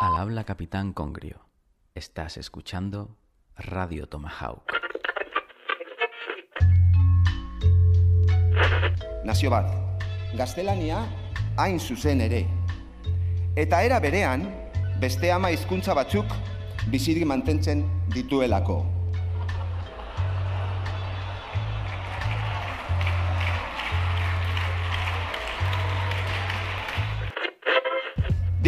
[0.00, 1.40] Al habla Capitán Congrio.
[1.94, 3.18] Estás escuchando
[3.54, 4.62] Radio Tomahawk.
[9.24, 9.68] Nazio bat,
[10.38, 11.04] gaztelania
[11.58, 12.46] hain zuzen ere.
[13.56, 14.48] Eta era berean,
[15.00, 16.32] beste ama hizkuntza batzuk
[16.88, 18.99] bizirik mantentzen dituelako.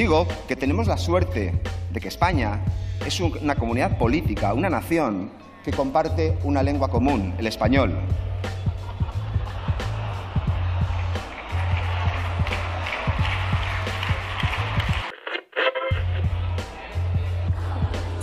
[0.03, 1.55] Digo que tenemos la suerte
[1.93, 2.59] de que España
[3.07, 5.31] es una comunidad política, una nación
[5.65, 8.01] que comparte una lengua común, el español.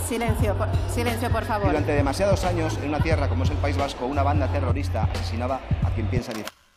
[0.06, 1.68] Silencio, por, silencio, por favor.
[1.68, 5.62] Durante demasiados años, en una tierra como es el País Vasco, una banda terrorista asesinaba
[5.82, 6.69] a quien piensa diferente.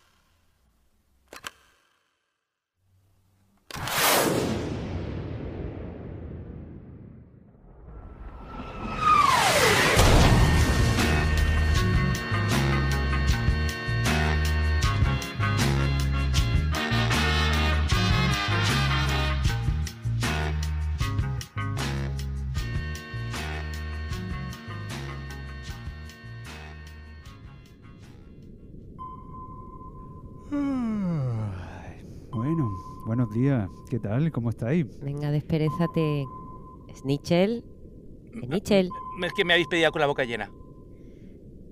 [33.94, 34.32] ¿Qué tal?
[34.32, 34.88] ¿Cómo estáis?
[35.02, 36.26] Venga, desperezate.
[36.96, 37.64] Snitchell.
[38.44, 38.90] Snitchell.
[39.24, 40.50] Es que me habéis pedido con la boca llena.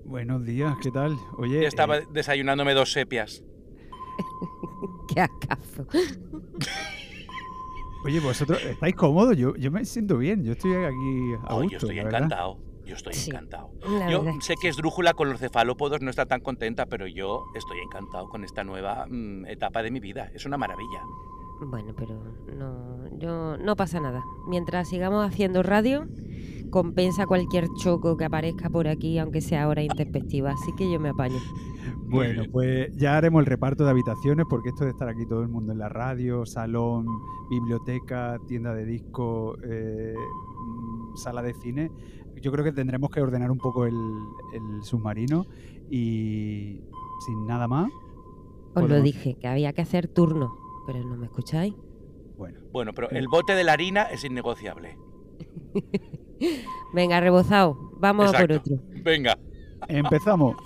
[0.04, 1.16] Buenos días, ¿qué tal?
[1.36, 3.42] Oye, Yo estaba eh, desayunándome dos sepias.
[5.12, 5.84] Qué acaso.
[8.04, 9.36] oye, vosotros estáis cómodos.
[9.36, 10.44] Yo, yo me siento bien.
[10.44, 11.70] Yo estoy aquí a Oh, gusto.
[11.72, 12.18] yo estoy la verdad.
[12.20, 12.58] encantado.
[12.86, 13.72] Yo estoy Sí, encantado.
[14.08, 17.46] Yo sé que que es drújula con los cefalópodos no está tan contenta, pero yo
[17.56, 20.30] estoy encantado con esta nueva mm, etapa de mi vida.
[20.32, 21.02] Es una maravilla.
[21.60, 22.20] Bueno, pero
[22.56, 24.22] no, yo, no pasa nada.
[24.48, 26.06] Mientras sigamos haciendo radio,
[26.70, 30.52] compensa cualquier choco que aparezca por aquí, aunque sea hora intempestiva.
[30.52, 31.38] Así que yo me apaño.
[32.04, 35.48] Bueno, pues ya haremos el reparto de habitaciones porque esto de estar aquí todo el
[35.48, 37.06] mundo en la radio, salón,
[37.48, 41.90] biblioteca, tienda de disco, eh, mm, sala de cine,
[42.40, 43.96] yo creo que tendremos que ordenar un poco el,
[44.52, 45.46] el submarino
[45.90, 46.82] y
[47.24, 47.90] sin nada más,
[48.74, 50.56] Os lo dije, que había que hacer turno,
[50.86, 51.74] pero no me escucháis.
[52.36, 52.60] bueno.
[52.72, 54.96] Bueno, pero el bote de la harina es innegociable.
[56.92, 58.76] Venga, rebozado, vamos a por otro.
[59.02, 59.38] Venga.
[59.88, 60.56] Empezamos.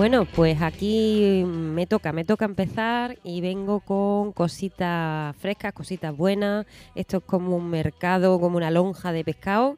[0.00, 6.64] Bueno, pues aquí me toca, me toca empezar y vengo con cositas frescas, cositas buenas.
[6.94, 9.76] Esto es como un mercado, como una lonja de pescado.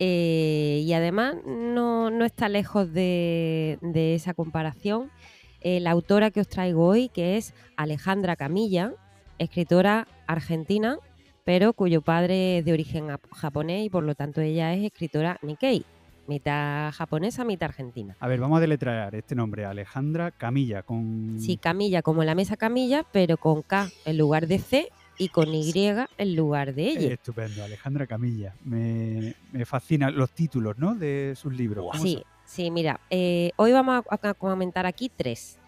[0.00, 5.12] Eh, y además no, no está lejos de, de esa comparación.
[5.60, 8.92] Eh, la autora que os traigo hoy, que es Alejandra Camilla,
[9.38, 10.98] escritora argentina,
[11.44, 15.38] pero cuyo padre es de origen ap- japonés y por lo tanto ella es escritora
[15.40, 15.84] Nikkei,
[16.32, 18.16] mitad japonesa, mitad argentina.
[18.18, 21.38] A ver, vamos a deletrear este nombre, Alejandra Camilla, con...
[21.38, 24.88] Sí, Camilla, como la mesa Camilla, pero con K en lugar de C
[25.18, 25.72] y con Y
[26.18, 27.12] en lugar de ella.
[27.12, 28.54] Estupendo, Alejandra Camilla.
[28.64, 30.94] Me, me fascinan los títulos, ¿no?
[30.94, 31.84] De sus libros.
[31.84, 31.92] Guau.
[31.92, 35.58] ¿Cómo Sí, sí, mira, eh, hoy vamos a, a comentar aquí tres.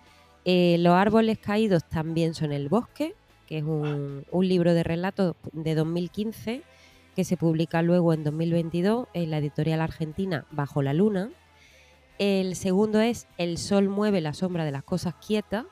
[0.45, 3.15] Eh, Los árboles caídos también son el bosque,
[3.47, 6.63] que es un, un libro de relatos de 2015
[7.15, 11.31] que se publica luego en 2022 en la editorial argentina Bajo la Luna.
[12.19, 15.65] El segundo es El sol mueve la sombra de las cosas quietas,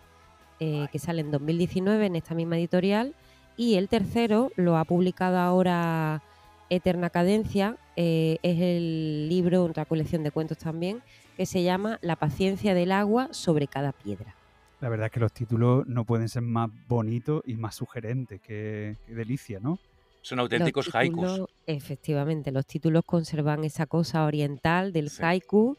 [0.61, 3.15] eh, que sale en 2019 en esta misma editorial.
[3.57, 6.23] Y el tercero lo ha publicado ahora
[6.71, 11.03] Eterna Cadencia, eh, es el libro, otra colección de cuentos también,
[11.37, 14.35] que se llama La paciencia del agua sobre cada piedra.
[14.81, 18.41] La verdad es que los títulos no pueden ser más bonitos y más sugerentes.
[18.41, 19.79] Qué, qué delicia, ¿no?
[20.23, 21.17] Son auténticos Los haikus.
[21.31, 25.23] títulos- Efectivamente, los títulos conservan esa cosa oriental del Sí.
[25.23, 25.77] haiku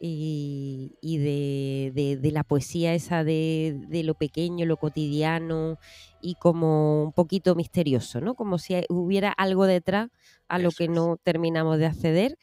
[0.00, 5.78] y, y de, de- de la poesía esa de, de lo pequeño, lo cotidiano
[6.20, 8.34] y como un poquito misterioso, ¿no?
[8.34, 10.10] Como si hubiera algo detrás
[10.48, 10.90] a lo que es.
[10.90, 12.36] no terminamos de acceder.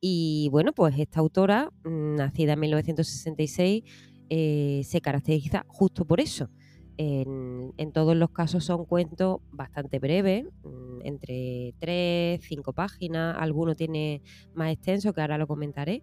[0.00, 3.84] Y bueno, pues esta autora, mm, nacida en 1966,
[4.30, 6.50] eh, se caracteriza justo por eso.
[7.00, 13.74] En, en todos los casos son cuentos bastante breves, mm, entre 3, 5 páginas, alguno
[13.74, 14.22] tiene
[14.54, 16.02] más extenso, que ahora lo comentaré.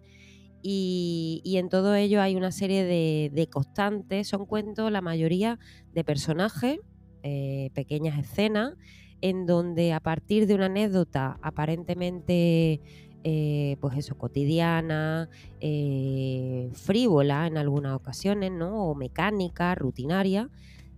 [0.62, 5.58] Y, en todo ello hay una serie de, de constantes, son cuentos, la mayoría
[5.92, 6.80] de personajes,
[7.22, 8.74] eh, pequeñas escenas,
[9.20, 12.80] en donde a partir de una anécdota aparentemente
[13.28, 15.28] eh, pues eso, cotidiana,
[15.60, 18.88] eh, frívola en algunas ocasiones, ¿no?
[18.88, 20.48] O mecánica, rutinaria,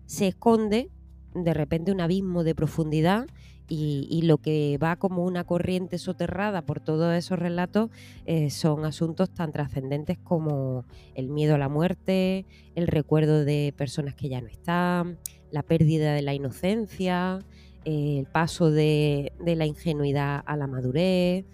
[0.05, 0.91] se esconde
[1.35, 3.27] de repente un abismo de profundidad
[3.69, 7.91] y, lo que va como una corriente soterrada por todos esos relatos
[8.25, 10.85] eh, son asuntos tan trascendentes como
[11.15, 15.19] el miedo a la muerte, el recuerdo de personas que ya no están,
[15.51, 17.41] la pérdida de la inocencia,
[17.85, 21.45] el paso de, la ingenuidad a la madurez,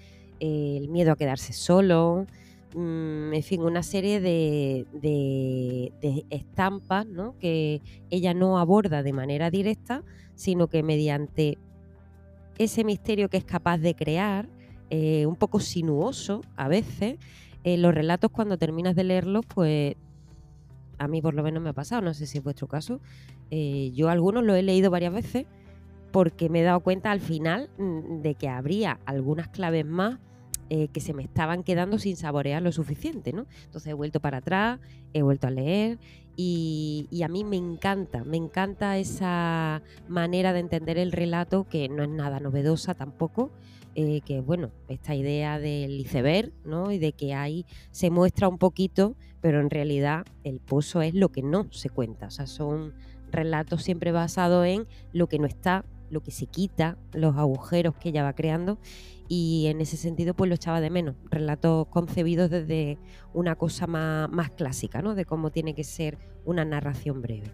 [0.41, 2.27] el miedo a quedarse solo,
[2.75, 7.37] mm, en fin, una serie de, de- de estampas ¿no?
[7.39, 10.03] que ella no aborda de manera directa,
[10.35, 11.59] sino que mediante
[12.59, 14.49] ese misterio que es capaz de crear,
[14.91, 17.19] eh, un poco sinuoso a veces,
[17.65, 19.97] eh, los relatos cuando terminas de leerlos, pues
[20.99, 23.01] a mí por lo menos me ha pasado, no sé si es vuestro caso,
[23.51, 25.47] eh, yo algunos los he leído varias veces
[26.13, 30.19] porque me he dado cuenta al final mm, de que habría algunas claves más
[30.71, 33.47] eh, que se me estaban quedando sin saborear lo suficiente, ¿no?
[33.65, 34.81] Entonces he vuelto para atrás,
[35.13, 35.99] he vuelto a leer
[36.37, 42.03] y, a mí me encanta, me encanta esa manera de entender el relato que no
[42.03, 43.51] es nada novedosa tampoco,
[43.95, 46.91] eh, que bueno, esta idea del iceberg, ¿no?
[46.91, 51.29] Y de que ahí se muestra un poquito, pero en realidad el pozo es lo
[51.29, 52.95] que no se cuenta, o sea, son
[53.31, 58.09] relatos siempre basados en lo que no está, lo que se quita, los agujeros que
[58.09, 58.79] ella va creando
[59.29, 62.99] y en ese sentido pues lo echaba de menos, relatos concebidos desde
[63.33, 65.15] una cosa más, más clásica, ¿no?
[65.15, 67.51] De cómo tiene que ser una narración breve.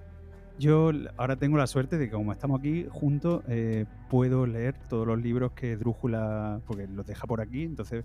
[0.59, 5.07] Yo ahora tengo la suerte de que como estamos aquí juntos, eh, puedo leer todos
[5.07, 8.05] los libros que Drújula, porque los deja por aquí, entonces...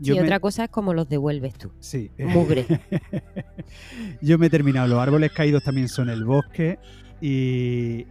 [0.00, 1.72] y me- otra cosa es cómo los devuelves tú.
[1.80, 2.12] Sí.
[2.18, 2.66] Mugre.
[4.22, 4.86] Yo me he terminado.
[4.86, 6.78] Los árboles caídos también son el bosque.
[7.20, 8.06] Y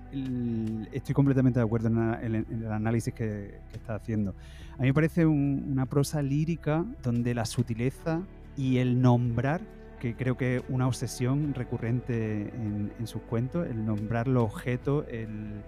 [0.92, 4.36] estoy completamente de acuerdo en el análisis que, que está haciendo.
[4.78, 8.22] A mí me parece un- una prosa lírica donde la sutileza
[8.56, 9.62] y el nombrar,
[10.00, 15.06] que creo que es una obsesión recurrente en, en sus cuentos, el nombrar los objetos,
[15.10, 15.62] el,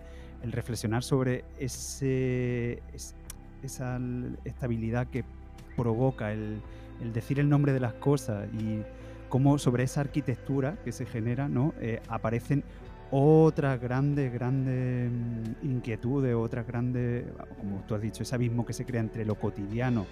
[0.44, 3.16] el reflexionar sobre ese, es-
[3.64, 4.00] esa
[4.46, 5.24] estabilidad que
[5.76, 6.62] provoca el,
[7.02, 8.82] el decir el nombre de las cosas y
[9.28, 11.74] cómo sobre esa arquitectura que se genera ¿no?
[11.82, 12.64] Eh, aparecen
[13.12, 17.26] otras grandes, grandes mm, inquietudes, otras grandes,
[17.58, 20.06] como tú has dicho, ese abismo que se crea entre lo cotidiano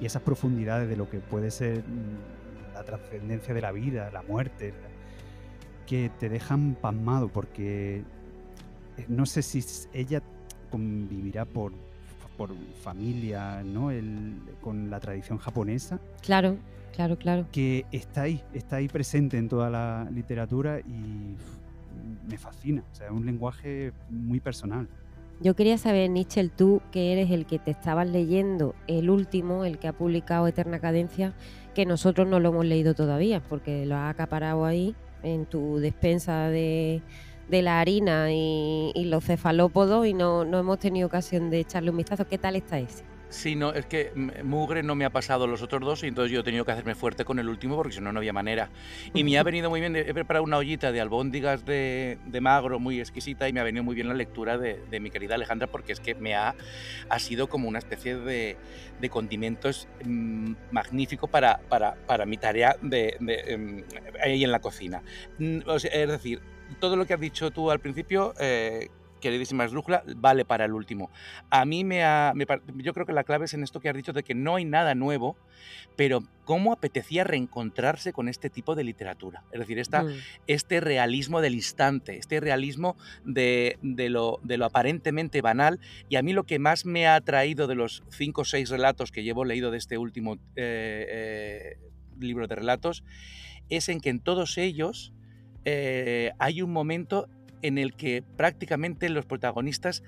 [0.00, 4.22] y esas profundidades de lo que puede ser mm, la trascendencia de la vida, la
[4.22, 4.74] muerte,
[5.86, 7.98] que te dejan pasmado porque
[8.96, 9.62] eh, no sé si
[9.92, 10.22] ella
[10.70, 11.72] convivirá por,
[12.36, 12.50] por
[12.82, 13.90] familia, ¿no?
[13.90, 16.56] El- con la tradición japonesa, Claro,
[16.94, 17.46] claro, claro.
[17.52, 21.34] que está ahí, está ahí presente en toda la literatura y
[22.28, 22.84] me fascina.
[22.92, 24.88] O sea, es un lenguaje muy personal.
[25.40, 29.78] Yo quería saber, Nietzsche, tú que eres el que te estabas leyendo, el último, el
[29.78, 31.34] que ha publicado Eterna Cadencia,
[31.74, 36.48] que nosotros no lo hemos leído todavía, porque lo has acaparado ahí en tu despensa
[36.48, 37.02] de,
[37.50, 41.96] la harina y, y los cefalópodos y no, no hemos tenido ocasión de echarle un
[41.96, 42.26] vistazo.
[42.26, 43.04] ¿Qué tal está ese?
[43.32, 44.12] Sí, no, es que
[44.44, 46.94] Mugre no me ha pasado los otros dos y entonces yo he tenido que hacerme
[46.94, 48.68] fuerte con el último porque si no, no había manera.
[49.14, 52.78] Y me ha venido muy bien, he preparado una ollita de albóndigas de, de magro
[52.78, 55.66] muy exquisita y me ha venido muy bien la lectura de, de mi querida Alejandra
[55.66, 56.54] porque es que me ha,
[57.08, 58.58] ha sido como una especie de,
[59.00, 63.82] de condimentos mm, magnífico para, para, para mi tarea de, em,
[64.22, 65.02] ahí en la cocina.
[65.38, 66.42] Mm, o sea, es decir,
[66.80, 68.34] todo lo que has dicho tú al principio...
[68.38, 68.90] eh,
[69.22, 71.10] queridísima esdrújula, vale para el último.
[71.48, 72.32] A mí me ha.
[72.34, 72.44] me
[72.76, 74.66] yo creo que la clave es en esto que has dicho de que no hay
[74.66, 75.36] nada nuevo,
[75.96, 79.44] pero cómo apetecía reencontrarse con este tipo de literatura.
[79.52, 80.10] Es decir, esta, Mm.
[80.48, 85.78] este realismo del instante, este realismo de, de lo, de lo aparentemente banal.
[86.08, 89.12] Y a mí lo que más me ha atraído de los cinco o seis relatos
[89.12, 91.78] que llevo leído de este último eh, eh,
[92.18, 93.04] libro de relatos
[93.68, 95.12] es en que en todos ellos
[95.64, 97.28] eh, hay un momento
[97.62, 100.02] en el que prácticamente los protagonistas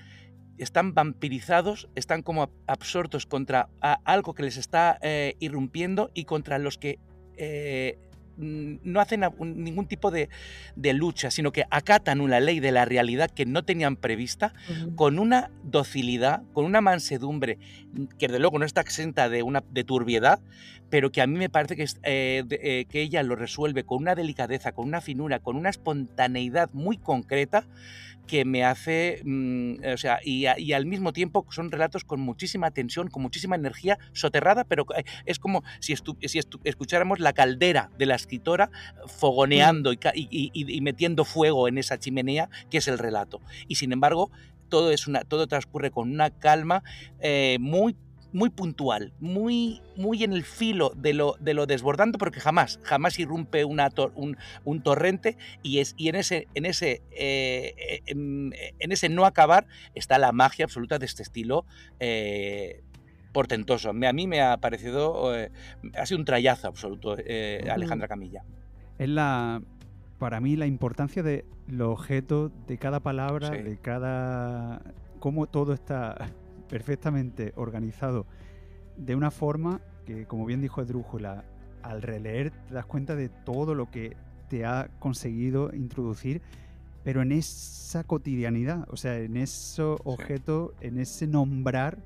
[0.59, 6.79] están vampirizados, están como absortos contra algo que les está eh, irrumpiendo y contra los
[6.79, 6.99] que
[7.37, 7.99] eh,
[8.37, 10.29] no hacen ningún tipo de,
[10.77, 14.53] de lucha, sino que acatan una ley de la realidad que no tenían prevista
[14.97, 17.59] con una docilidad, con una mansedumbre
[18.19, 20.41] que desde luego no está exenta de, una, de turbiedad,
[20.91, 23.85] pero que a mí me parece que, es, eh, de- eh, que ella lo resuelve
[23.85, 27.67] con una delicadeza, con una finura, con una espontaneidad muy concreta
[28.27, 32.21] que me hace, mm, o sea, y, a- y al mismo tiempo son relatos con
[32.21, 37.19] muchísima tensión, con muchísima energía soterrada, pero eh, es como si, estu- si estu- escucháramos
[37.21, 38.71] la caldera de la escritora
[39.07, 43.41] fogoneando y- y- y metiendo fuego en esa chimenea que es el relato.
[43.69, 44.31] Y sin embargo,
[44.69, 46.83] todo, es una, todo transcurre con una calma
[47.21, 47.95] eh, muy
[48.35, 53.19] muy puntual, muy, muy en el filo de lo, de lo desbordante, porque jamás, jamás
[53.19, 58.53] irrumpe una tor- un, un torrente y, es, y en, ese, en, ese, eh, en,
[58.81, 61.65] en ese no acabar está la magia absoluta de este estilo
[62.01, 62.83] eh,
[63.33, 63.91] portentoso.
[63.91, 65.51] A mí me ha parecido, eh,
[65.97, 67.13] ha sido un trayazo absoluto
[67.71, 68.43] Alejandra Camilla.
[68.99, 69.63] Es la,
[70.19, 73.63] para mí, la importancia de los objetos, de cada palabra, Sí.
[73.63, 74.83] de cada.
[75.21, 76.31] cómo todo está
[76.75, 78.27] perfectamente organizado
[78.97, 81.45] de una forma que, como bien dijo Esdrújula,
[81.85, 84.17] al releer te das cuenta de todo lo que
[84.49, 86.43] te ha conseguido introducir,
[87.05, 91.99] pero en esa cotidianidad, o sea, en esos objetos, en ese nombrar,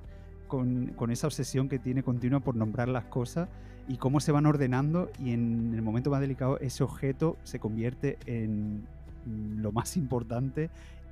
[0.49, 3.49] con, con esa obsesión que tiene continua por nombrar las cosas
[3.89, 8.19] y cómo se van ordenando y en el momento más delicado ese objeto se convierte
[8.27, 8.87] en
[9.63, 10.69] lo más importante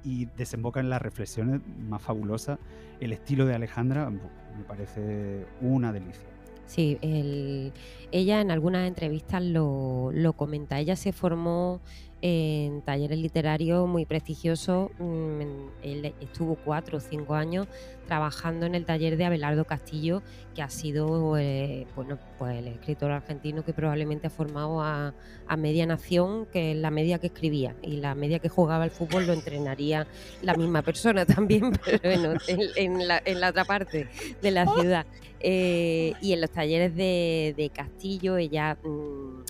[0.07, 2.59] y desemboca en las reflexiones más fabulosas.
[3.01, 6.23] El estilo de Alejandra me parece una delicia.
[6.67, 7.73] Sí, el-
[8.13, 10.79] ella en algunas entrevistas lo, lo comenta.
[10.79, 11.81] Ella se formó
[12.29, 14.91] en talleres literarios muy prestigiosos.
[14.99, 15.41] mm,
[15.85, 17.69] Él estuvo cuatro o cinco años
[18.09, 20.23] trabajando en el taller de Abelardo Castillo,
[20.55, 25.15] que ha sido eh, bueno, pues el escritor argentino que probablemente ha formado a,
[25.47, 28.91] a media nación, que es la media que escribía y la media que jugaba al
[28.91, 30.09] fútbol lo entrenaría
[30.43, 34.09] la misma persona también, pero bueno, en, en la, en la otra parte
[34.43, 35.07] de la ciudad.
[35.39, 39.43] Eh, y en los talleres de, de Castillo ella mm,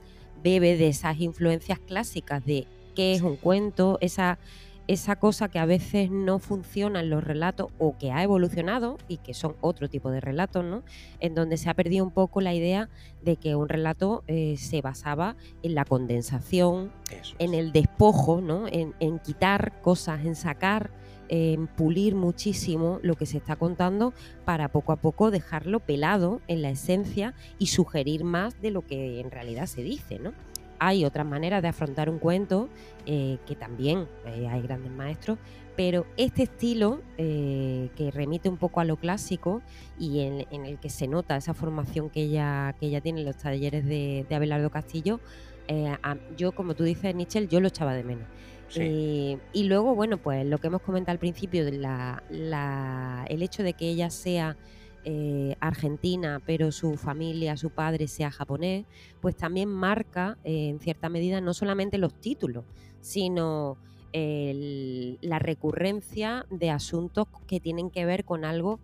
[0.46, 4.38] bebe de esas influencias clásicas de qué es un cuento, esa,
[4.86, 9.16] esa cosa que a veces no funciona en los relatos o que ha evolucionado y
[9.16, 10.84] que son otro tipo de relatos, ¿no?
[11.18, 12.88] En donde se ha perdido un poco la idea
[13.24, 15.34] de que un relato eh, se basaba
[15.64, 16.92] en la condensación,
[17.40, 18.68] en el despojo, ¿no?
[18.68, 20.92] En, en quitar cosas, en sacar,
[21.28, 24.12] en pulir muchísimo lo que se está contando
[24.44, 29.20] para poco a poco dejarlo pelado en la esencia y sugerir más de lo que
[29.20, 30.32] en realidad se dice, ¿no?
[30.78, 32.68] Hay otras maneras de afrontar un cuento
[33.06, 35.38] eh, que también eh, hay grandes maestros,
[35.76, 39.62] pero este estilo eh, que remite un poco a lo clásico
[39.98, 43.84] y en, el que se nota esa formación que ella, que tiene en los talleres
[43.84, 45.20] de, Abelardo Castillo,
[45.68, 45.94] eh,
[46.36, 48.26] yo, como tú dices, Nichel, yo lo echaba de menos.
[48.74, 53.88] Eh, y luego, bueno, pues lo que hemos comentado al principio, el hecho de que
[53.88, 54.56] ella sea
[55.04, 58.84] eh, argentina, pero su familia, su padre sea japonés,
[59.20, 62.64] pues también marca eh, en cierta medida no solamente los títulos,
[63.00, 63.78] sino
[64.12, 68.80] la recurrencia de asuntos que tienen que ver con algo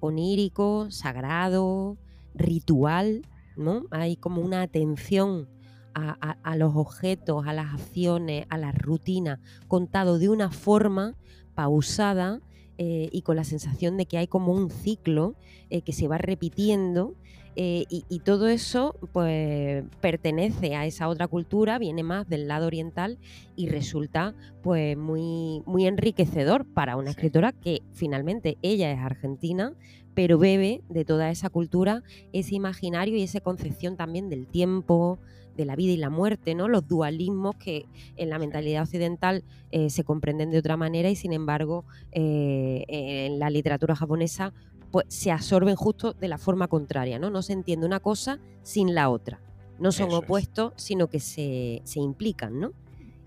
[0.00, 1.98] onírico, sagrado,
[2.34, 3.26] ritual,
[3.58, 3.84] ¿no?
[3.90, 5.48] Hay como una atención
[5.94, 11.14] a, a- a los objetos, a las acciones, a las rutinas, contado de una forma
[11.54, 12.40] pausada
[12.78, 15.34] eh, y con la sensación de que hay como un ciclo
[15.68, 17.14] eh, que se va repitiendo
[17.56, 22.66] eh, y, y todo eso pues pertenece a esa otra cultura, viene más del lado
[22.66, 23.18] oriental
[23.56, 27.16] y resulta pues muy, muy enriquecedor para una Sí.
[27.16, 29.74] escritora que finalmente ella es argentina,
[30.14, 35.18] pero bebe de toda esa cultura, ese imaginario y esa concepción también del tiempo,
[35.56, 36.68] de la vida y la muerte, ¿no?
[36.68, 41.32] Los dualismos que en la mentalidad occidental eh, se comprenden de otra manera y sin
[41.32, 44.52] embargo eh, en la literatura japonesa
[44.90, 47.30] pues se absorben justo de la forma contraria, ¿no?
[47.30, 49.40] No se entiende una cosa sin la otra.
[49.78, 50.24] No son Eso es.
[50.24, 52.72] opuestos, sino que se, se implican, ¿no?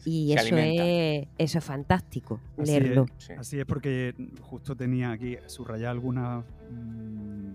[0.05, 3.05] Y eso es, eso es fantástico, Así leerlo.
[3.17, 3.23] es.
[3.25, 3.33] Sí.
[3.37, 7.53] Así es porque justo tenía aquí subrayada alguna, mm,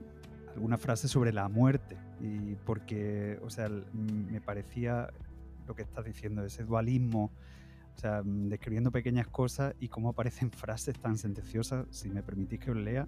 [0.55, 5.11] alguna frase sobre la muerte y porque, o sea, me parecía
[5.67, 7.31] lo que estás diciendo, ese dualismo,
[7.97, 12.71] o sea, describiendo pequeñas cosas y cómo aparecen frases tan sentenciosas, si me permitís que
[12.71, 13.07] os lea,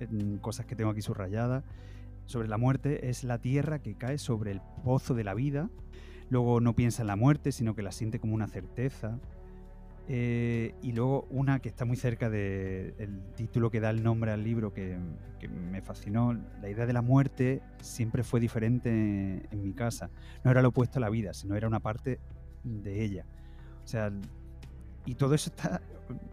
[0.00, 1.64] en cosas que tengo aquí subrayadas.
[2.26, 5.68] Sobre la muerte es la tierra que cae sobre el pozo de la vida.
[6.30, 9.20] Luego no piensa en la muerte, sino que la siente como una certeza.
[10.06, 14.44] Eh, y luego una que está muy cerca del título que da el nombre al
[14.44, 14.98] libro que,
[15.38, 16.34] que me fascinó.
[16.60, 18.90] La idea de la muerte siempre fue diferente
[19.50, 20.10] en mi casa.
[20.42, 22.20] No era lo opuesto a la vida, sino era una parte
[22.64, 23.24] de ella.
[23.82, 24.12] O sea,
[25.06, 25.80] y todo eso está,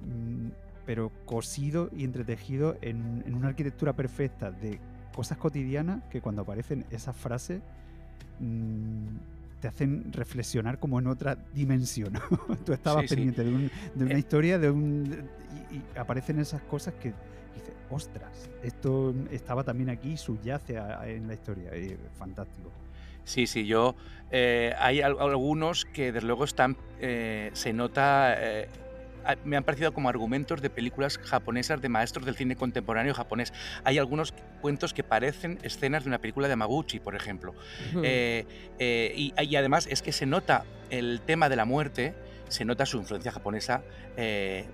[0.05, 0.49] mm,
[0.85, 4.79] pero cosido y entretejido en, en una arquitectura perfecta de
[5.15, 7.61] cosas cotidianas que cuando aparecen esas frases
[8.39, 9.17] mm,
[9.61, 12.13] te hacen reflexionar como en otra dimensión.
[12.65, 13.15] Tú estabas Sí, sí.
[13.15, 14.19] pendiente de, un- de una Eh.
[14.19, 15.29] historia de un,
[15.71, 17.13] y, y aparecen esas cosas que
[17.55, 21.71] dices, ostras, esto estaba también aquí, subyace a- a- en la historia.
[22.17, 22.71] fantástico.
[23.23, 23.95] Sí, sí, yo.
[24.31, 26.75] eh, hay al- algunos que desde luego están.
[26.99, 28.35] eh, se nota.
[29.25, 33.13] Eh, a- me han parecido como argumentos de películas japonesas de maestros del cine contemporáneo
[33.13, 33.53] japonés.
[33.83, 37.53] Hay algunos cuentos que parecen escenas de una película de Maguchi, por ejemplo.
[38.03, 38.45] Eh,
[38.79, 42.13] eh, y, y además es que se nota el tema de la muerte,
[42.49, 43.81] se nota su influencia japonesa
[44.17, 44.65] eh,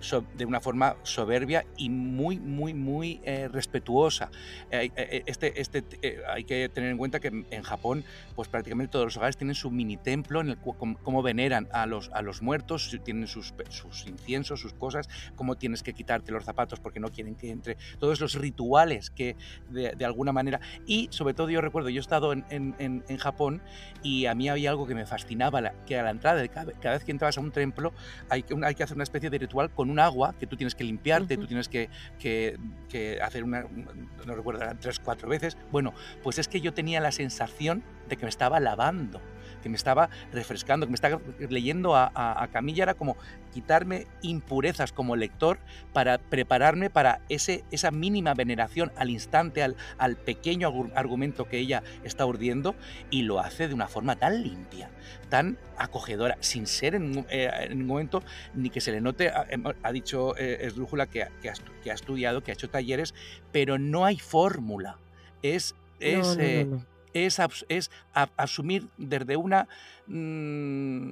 [0.00, 4.30] so- de una forma soberbia y muy, muy, muy eh, respetuosa.
[4.70, 8.92] Eh, eh, este, este, eh, hay que tener en cuenta que en Japón, pues prácticamente
[8.92, 12.10] todos los hogares tienen su mini templo en el cual cómo, cómo veneran a los,
[12.12, 16.80] a los muertos, tienen sus, sus inciensos, sus cosas, cómo tienes que quitarte los zapatos
[16.80, 19.36] porque no quieren que entre, todos los rituales que
[19.70, 23.04] de, de alguna manera y sobre todo yo recuerdo, yo he estado en, en- en-
[23.08, 23.62] en Japón
[24.02, 26.94] y a mí había algo que me fascinaba, que a la entrada, de cada, cada
[26.96, 27.92] vez que entrabas a un templo,
[28.28, 30.84] hay hay que hacer una especie de ritual con un agua que tú tienes que
[30.84, 31.42] limpiarte, Ujú.
[31.42, 31.88] tú tienes que,
[32.18, 32.56] que-
[32.88, 35.56] que hacer una, un- no recuerdo, eran tres, cuatro veces.
[35.70, 39.20] Bueno, pues es que yo tenía la sensación de que me estaba lavando,
[39.66, 41.20] que me estaba refrescando, que me estaba
[41.50, 43.16] leyendo a, a, a Camilla, era como
[43.52, 45.58] quitarme impurezas como lector
[45.92, 51.58] para prepararme para ese, esa mínima veneración al instante, al, al pequeño argu- argumento que
[51.58, 52.76] ella está urdiendo,
[53.10, 54.88] y lo hace de una forma tan limpia,
[55.30, 58.22] tan acogedora, sin ser en, ningún- eh, en ningún momento
[58.54, 59.30] ni que se le note.
[59.30, 59.46] Ha,
[59.82, 63.14] ha dicho eh, Esdrújula que, ha- que, ha, que ha estudiado, que ha hecho talleres,
[63.50, 64.98] pero no hay fórmula.
[65.42, 65.74] Es.
[65.98, 66.95] Es, No, no, no, eh, no.
[67.24, 69.68] Es, es asumir desde una
[70.06, 71.10] mm,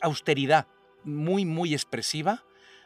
[0.00, 0.66] austeridad
[1.04, 2.44] muy, muy expresiva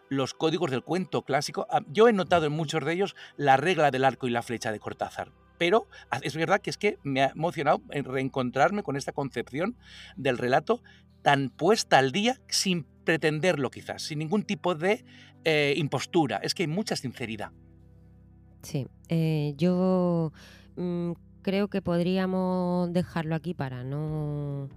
[0.09, 1.67] los códigos del cuento clásico.
[1.71, 4.73] Ah, Yo he notado en muchos de ellos la regla del arco y la flecha
[4.73, 5.33] de Cortázar.
[5.59, 5.89] Pero
[6.23, 9.77] es verdad que es que me ha emocionado en reencontrarme con esta concepción
[10.17, 10.83] del relato
[11.23, 15.05] tan puesta al día sin pretenderlo quizás, sin ningún tipo de
[15.45, 16.37] eh, impostura.
[16.43, 17.53] Es que hay mucha sinceridad.
[18.63, 20.33] Sí, eh, yo
[20.77, 21.13] mm,
[21.47, 24.69] creo que podríamos dejarlo aquí para no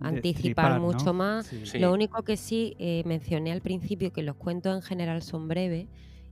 [0.00, 1.46] anticipar mucho más.
[1.46, 1.60] Sí.
[1.64, 1.78] Sí.
[1.78, 5.86] Lo único que sí eh, mencioné al principio que los cuentos en general son breves,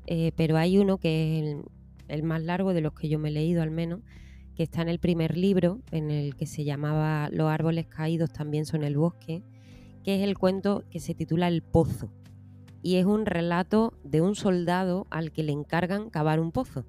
[0.09, 1.65] eh, pero hay uno que es el,
[2.09, 4.01] el más largo de los que yo me he leído al menos,
[4.57, 8.67] que está en el primer libro, en el que se llamaba Los árboles caídos también
[8.67, 9.45] son el bosque,
[10.03, 12.11] que es el cuento que se titula El Pozo.
[12.83, 16.85] Y es un relato de un soldado al que le encargan cavar un pozo.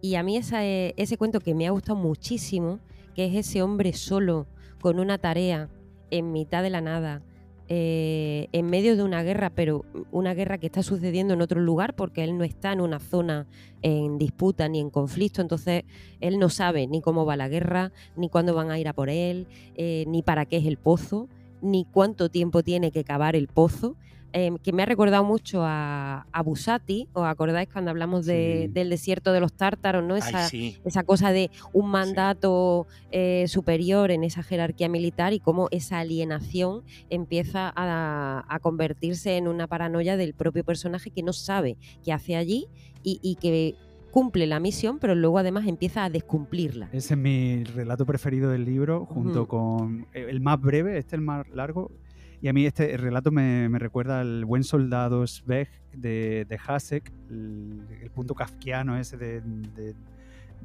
[0.00, 2.78] Y a mí eh, ese cuento que me ha gustado muchísimo,
[3.14, 4.46] que es ese hombre solo
[4.80, 5.68] con una tarea
[6.10, 7.22] en mitad de la nada,
[7.70, 11.94] eh, en medio de una guerra, pero una guerra que está sucediendo en otro lugar
[11.94, 13.46] porque él no está en una zona
[13.82, 15.84] en disputa ni en conflicto, entonces
[16.20, 19.10] él no sabe ni cómo va la guerra, ni cuándo van a ir a por
[19.10, 21.28] él, eh, ni para qué es el pozo,
[21.60, 23.96] ni cuánto tiempo tiene que cavar el pozo.
[24.32, 28.72] Eh, que me ha recordado mucho a, a Busati, ¿os acordáis cuando hablamos de- Sí.
[28.72, 30.14] del desierto de los tártaros, ¿no?
[30.14, 30.76] Ay, Esa, sí.
[30.84, 36.82] esa cosa de un mandato eh, superior en esa jerarquía militar y cómo esa alienación
[37.10, 42.36] empieza a, a convertirse en una paranoia del propio personaje que no sabe qué hace
[42.36, 42.66] allí
[43.02, 43.74] y, y que
[44.10, 46.88] cumple la misión, pero luego además empieza a descumplirla.
[46.92, 51.22] Ese es mi relato preferido del libro, junto con eh, el más breve, este el
[51.22, 51.90] más largo.
[52.40, 57.12] Y a mí este relato me, me recuerda al buen soldado Sveg de, de Hasek,
[57.30, 59.94] el, el punto kafkiano ese de, de,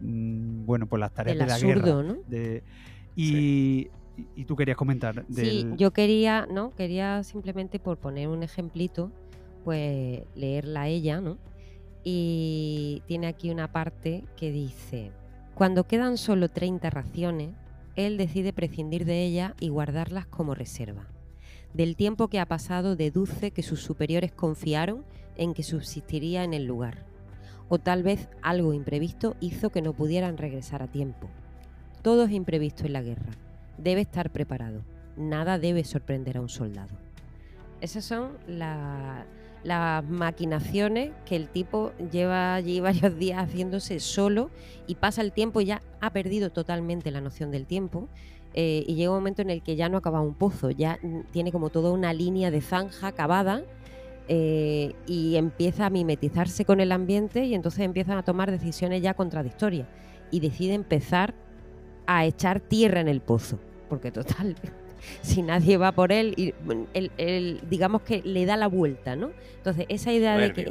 [0.02, 1.80] mm, bueno, pues las tareas El de la guerra.
[1.82, 2.18] absurdo, ¿no?
[2.28, 2.62] de-
[3.16, 5.78] y, y- y tú querías comentar Sí, del...
[5.78, 6.70] yo quería, ¿no?
[6.76, 9.12] Quería simplemente por poner un ejemplito,
[9.64, 11.38] pues leerla a ella, ¿no?
[12.04, 15.12] Y tiene aquí una parte que dice,
[15.56, 17.50] cuando quedan solo 30 raciones,
[17.96, 21.08] él decide prescindir de ellas y guardarlas como reserva.
[21.74, 25.04] Del tiempo que ha pasado deduce que sus superiores confiaron
[25.36, 27.06] en que subsistiría en el lugar.
[27.70, 31.30] O tal vez algo imprevisto hizo que no pudieran regresar a tiempo.
[32.04, 33.32] Todo es imprevisto en la guerra.
[33.78, 34.82] Debe estar preparado.
[35.18, 36.96] Nada debe sorprender a un soldado.
[37.82, 39.26] Esas son la-
[39.64, 44.52] las maquinaciones que el tipo lleva allí varios días haciéndose solo
[44.88, 48.10] y pasa el tiempo y ya ha perdido totalmente la noción del tiempo
[48.54, 51.00] eh, y llega un momento en el que ya no acaba un pozo, ya
[51.32, 53.64] tiene como toda una línea de zanja cavada
[54.28, 59.14] eh, y empieza a mimetizarse con el ambiente y entonces empiezan a tomar decisiones ya
[59.14, 59.88] contradictorias
[60.32, 61.34] y decide empezar
[62.06, 64.56] a echar tierra en el pozo, porque total,
[65.22, 69.16] si nadie va por él, y, bueno, él- él, digamos que le da la vuelta,
[69.16, 69.32] ¿no?
[69.58, 70.62] Entonces esa idea de que.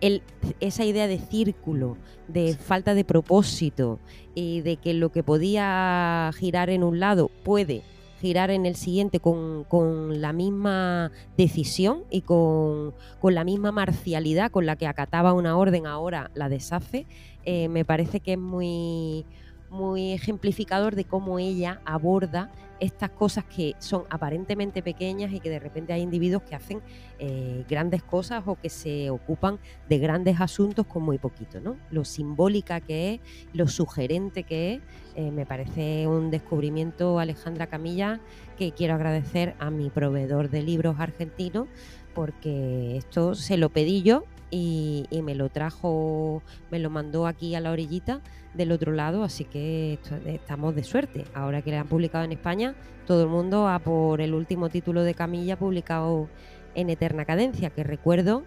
[0.00, 0.22] El-
[0.60, 1.96] esa idea de círculo,
[2.28, 3.98] de falta de propósito
[4.34, 7.82] y de que lo que podía girar en un lado puede
[8.20, 14.50] girar en el siguiente con, con la misma decisión y con, con la misma marcialidad
[14.50, 17.06] con la que acataba una orden, ahora la deshace,
[17.44, 19.24] eh, me parece que es muy,
[19.70, 22.50] muy ejemplificador de cómo ella aborda
[22.80, 26.80] estas cosas que son aparentemente pequeñas y que de repente hay individuos que hacen
[27.18, 31.76] eh, grandes cosas o que se ocupan de grandes asuntos con muy poquito, ¿no?
[31.90, 33.20] Lo simbólica que es,
[33.52, 34.80] lo sugerente que es,
[35.14, 38.20] eh, me parece un descubrimiento, Alejandra Camilla,
[38.58, 41.68] que quiero agradecer a mi proveedor de libros argentino,
[42.14, 47.54] porque esto se lo pedí yo y, y me lo trajo, me lo mandó aquí
[47.54, 48.20] a la orillita
[48.56, 51.24] del otro lado, así que esto- estamos de suerte.
[51.34, 52.74] Ahora que le han publicado en España,
[53.06, 56.28] todo el mundo a por el último título de Camilla publicado
[56.74, 58.44] en Eterna Cadencia, que recuerdo,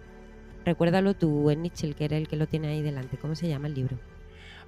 [0.65, 3.17] recuérdalo tú, Nietzsche, que era el que lo tiene ahí delante.
[3.17, 3.97] ¿Cómo se llama el libro?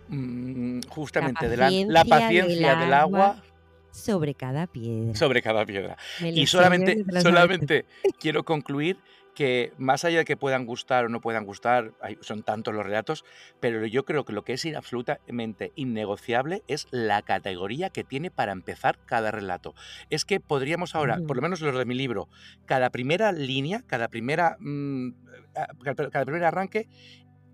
[0.07, 3.43] Mm, justamente La de la, la paciencia del del agua agua
[3.91, 5.15] Sobre cada piedra.
[5.15, 5.97] sobre cada piedra.
[6.21, 7.85] Y solamente, solamente
[8.19, 8.97] quiero concluir
[9.33, 12.85] que más allá de que puedan gustar o no puedan gustar, hay- son tantos los
[12.85, 13.23] relatos,
[13.59, 18.51] pero yo creo que lo que es absolutamente innegociable es la categoría que tiene para
[18.51, 19.73] empezar cada relato.
[20.09, 22.27] Es que podríamos ahora, por lo menos los de mi libro,
[22.65, 25.09] cada primera línea, cada primera mm,
[25.55, 26.87] ah, cada cada primer arranque,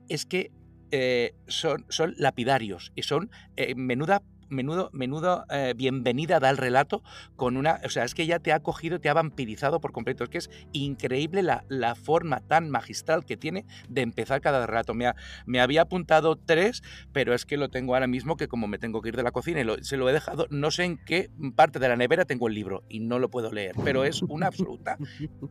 [0.09, 0.51] es que
[0.91, 7.03] eh, son, son lapidarios y son eh, menuda menudo, menudo eh, bienvenida da el relato
[7.35, 10.23] con una, o sea, es que ya te ha cogido, te ha vampirizado por completo,
[10.23, 14.93] es que es increíble la, la forma tan magistral que tiene de empezar cada relato.
[14.93, 18.67] Me, ha- me había apuntado tres, pero es que lo tengo ahora mismo que como
[18.67, 20.83] me tengo que ir de la cocina y lo- se lo he dejado, no sé
[20.85, 24.03] en qué parte de la nevera tengo el libro y no lo puedo leer, pero
[24.03, 24.97] es una absoluta,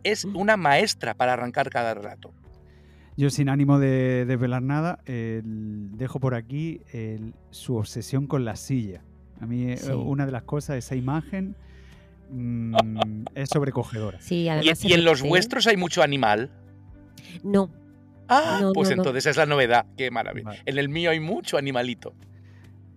[0.02, 2.32] es una maestra para arrancar cada relato.
[3.16, 9.02] Yo sin ánimo de desvelar nada, dejo por aquí el- su obsesión con la silla.
[9.40, 9.90] A mí eh, Sí.
[9.90, 11.56] una de las cosas, esa imagen,
[12.30, 12.74] mm,
[13.34, 14.20] es sobrecogedora.
[14.20, 16.50] Sí, Y, además se y en los vuestros hay mucho animal.
[17.42, 17.70] No,
[18.28, 19.02] Ah, No, pues no, no.
[19.02, 20.46] entonces esa es la novedad, qué maravilla.
[20.46, 20.62] Vale.
[20.66, 22.12] En el mío hay mucho animalito.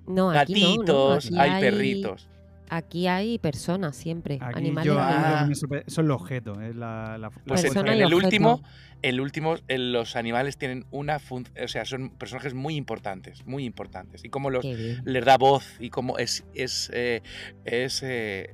[0.08, 2.28] no, aquí no, no, Gatitos, aquí hay perritos.
[2.70, 4.86] Aquí hay personas siempre, Aquí animales.
[4.86, 5.48] yo, Ah.
[5.88, 6.58] son los objetos.
[6.76, 8.26] La, la- Pues en, en y el objeto.
[8.26, 8.62] último,
[9.02, 14.24] el último, los animales tienen una función, o sea, son personajes muy importantes, muy importantes.
[14.24, 17.22] Y cómo los les da voz y cómo es, es, eh,
[17.66, 18.52] es eh,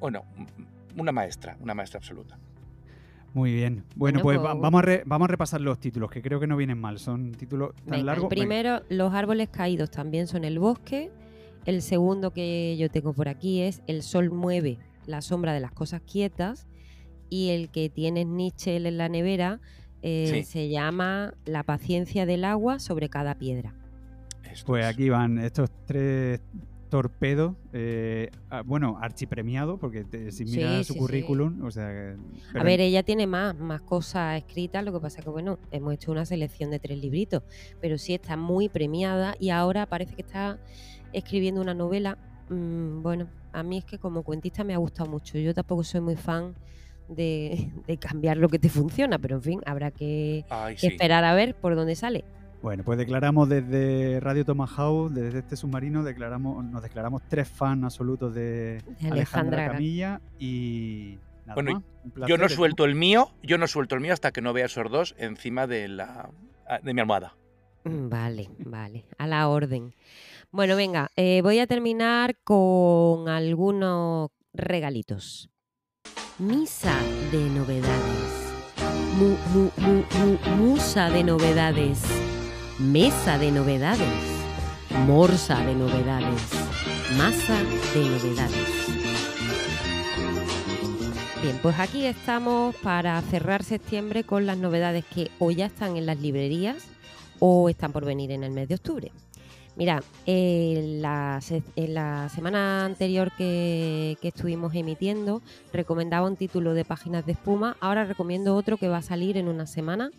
[0.00, 0.24] bueno,
[0.96, 2.38] una maestra, una maestra absoluta.
[3.34, 3.84] Muy bien.
[3.96, 6.40] Bueno, Bueno, pues pues- va- vamos, a re- vamos a repasar los títulos, que creo
[6.40, 6.98] que no vienen mal.
[6.98, 8.32] Son títulos tan Venga, largos.
[8.32, 11.10] el primero, los árboles caídos también son el bosque.
[11.66, 15.72] El segundo que yo tengo por aquí es El sol mueve la sombra de las
[15.72, 16.66] cosas quietas.
[17.28, 19.60] Y el que tiene Nietzsche en la nevera
[20.02, 20.42] eh, Sí.
[20.44, 23.74] se llama La paciencia del agua sobre cada piedra.
[24.64, 26.40] Pues es- aquí van estos tres
[26.88, 27.56] torpedos.
[27.72, 28.30] eh,
[28.64, 30.98] bueno, archipremiado, porque te- si miras sí, su sí.
[31.00, 31.88] currículum, o sea.
[31.90, 32.16] que-
[32.50, 35.92] A pero- ver, ella tiene más, más cosas escritas, lo que pasa que, bueno, hemos
[35.94, 37.42] hecho una selección de tres libritos,
[37.80, 40.58] pero sí está muy premiada y ahora parece que está
[41.12, 42.18] escribiendo una novela.
[42.48, 45.38] Mm, bueno, a mí es que como cuentista me ha gustado mucho.
[45.38, 46.54] Yo tampoco soy muy fan
[47.08, 50.86] de, de cambiar lo que te funciona, pero en fin, habrá que, Ay, que sí.
[50.88, 52.24] esperar a ver por dónde sale.
[52.62, 58.34] Bueno, pues declaramos desde Radio Tomahawk, desde este submarino, declaramos, nos declaramos tres fans absolutos
[58.34, 61.82] de, De Alejandra Camilla y nada Bueno, más.
[62.22, 64.66] Un Yo no suelto el mío, yo no suelto el mío hasta que no vea
[64.66, 66.30] esos dos encima de la
[66.82, 67.34] de mi almohada.
[67.84, 69.94] Mm, Vale, vale, a la orden.
[70.56, 75.50] Bueno, venga, eh, voy a terminar con algunos regalitos.
[76.38, 76.98] Misa
[77.30, 78.54] de novedades.
[79.18, 82.00] Mu- mu- mu- mu- musa de novedades.
[82.78, 84.08] Mesa de novedades.
[85.06, 86.40] Morsa de novedades.
[87.18, 88.68] Masa de novedades.
[91.42, 96.06] Bien, pues aquí estamos para cerrar septiembre con las novedades que o ya están en
[96.06, 96.78] las librerías
[97.40, 99.12] o están por venir en el mes de octubre.
[99.76, 101.38] Mira, en la,
[101.76, 107.76] en la semana anterior que, que estuvimos emitiendo recomendaba un título de Páginas de Espuma,
[107.80, 110.10] ahora recomiendo otro que va a salir en una semana.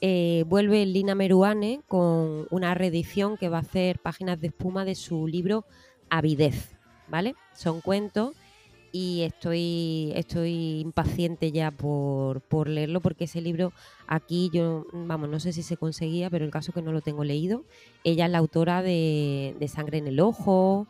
[0.00, 4.94] Eh, vuelve Lina Meruane con una reedición que va a hacer Páginas de Espuma de
[4.94, 5.64] su libro
[6.08, 6.74] Avidez.
[7.08, 7.34] ¿vale?
[7.54, 8.34] Son cuentos
[8.94, 13.72] y estoy, estoy impaciente ya por, por leerlo porque ese libro
[14.06, 17.24] aquí yo, vamos, no sé si se conseguía, pero el caso que no lo tengo
[17.24, 17.64] leído.
[18.04, 20.86] Ella es la autora de, Sangre en el Ojo,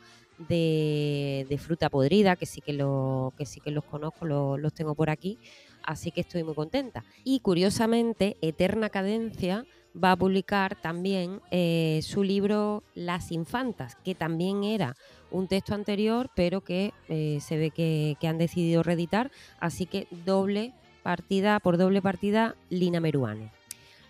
[0.51, 4.95] de, Fruta Podrida, que sí que, lo, que, sí que los conozco, lo- los tengo
[4.95, 5.39] por aquí,
[5.83, 7.07] así que estoy muy contenta.
[7.25, 9.65] Y curiosamente, Eterna Cadencia
[10.03, 14.97] va a publicar también eh, su libro Las Infantas, que también era
[15.31, 19.31] un texto anterior, pero que eh, se ve que, que han decidido reeditar,
[19.61, 23.51] así que doble partida, por doble partida, Lina Meruane.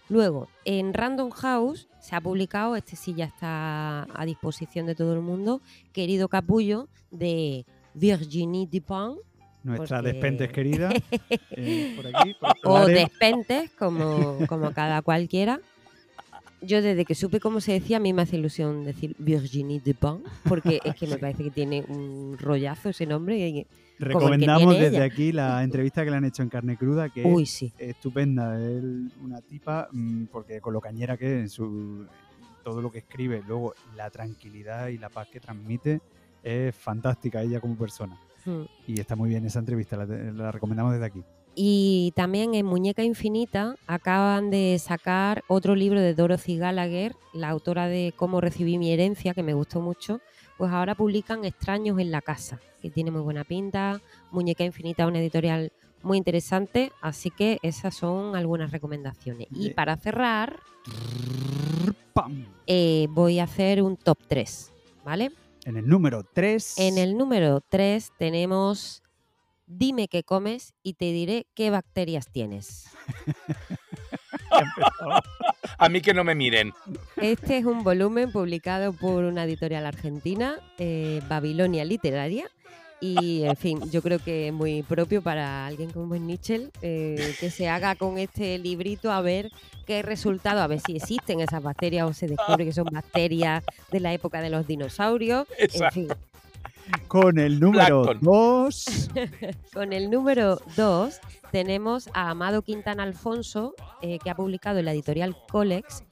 [0.08, 5.14] Luego, en Random House se ha publicado, este sí ya está a disposición de todo
[5.14, 9.18] el mundo, Querido Capullo, de Virginie Dupin,
[9.62, 10.90] Nuestra Porque- Despentes querida.
[11.52, 12.36] eh, por aquí.
[12.62, 12.86] por o.
[12.86, 15.58] Despentes, como, como cada cualquiera.
[16.62, 20.22] Yo desde que supe cómo se decía, a mí me hace ilusión decir Virginie Dupin,
[20.48, 23.36] porque es que me parece que tiene un rollazo ese nombre.
[23.48, 23.66] y-
[23.98, 25.04] Recomendamos desde ella.
[25.04, 28.58] aquí la entrevista que le han hecho en Carne Cruda, que Uy, es estupenda.
[28.60, 28.82] Es
[29.22, 32.06] una tipa, mm, porque con lo cañera que es en su,
[32.64, 36.00] todo lo que escribe, luego la tranquilidad y la paz que transmite,
[36.42, 38.18] es fantástica ella como persona.
[38.46, 38.62] Mm.
[38.88, 41.22] Y está muy bien esa entrevista, la, la recomendamos desde aquí.
[41.54, 47.86] Y también en Muñeca Infinita acaban de sacar otro libro de Dorothy Gallagher, la autora
[47.86, 50.20] de Cómo recibí mi herencia, que me gustó mucho.
[50.58, 54.00] Pues ahora publican Extraños en la casa, que tiene muy buena pinta.
[54.30, 56.92] Muñeca Infinita, una editorial muy interesante.
[57.00, 59.48] Así que esas son algunas recomendaciones.
[59.52, 60.58] Y para cerrar,
[62.66, 64.72] eh, voy a hacer un top 3,
[65.04, 65.32] ¿vale?
[65.64, 66.78] En el número 3.
[66.78, 69.03] En el número 3 tenemos
[69.66, 72.86] Dime qué comes y te diré qué bacterias tienes.
[75.78, 76.72] A mí que no me miren.
[77.16, 82.48] Este es un volumen publicado por una editorial argentina, eh, Babilonia Literaria.
[83.00, 87.34] Y, en fin, yo creo que es muy propio para alguien como es Nietzsche eh,
[87.38, 89.50] que se haga con este librito a ver
[89.84, 94.00] qué resultado, a ver si existen esas bacterias o se descubre que son bacterias de
[94.00, 95.46] la época de los dinosaurios.
[95.58, 95.94] En Exacto.
[95.94, 96.08] fin,
[97.08, 98.20] Con el número Plancton.
[98.22, 99.10] 2.
[99.72, 101.20] Con el número 2
[101.50, 106.02] tenemos a Amado Quintana Alfonso, eh, que ha publicado en la editorial Colex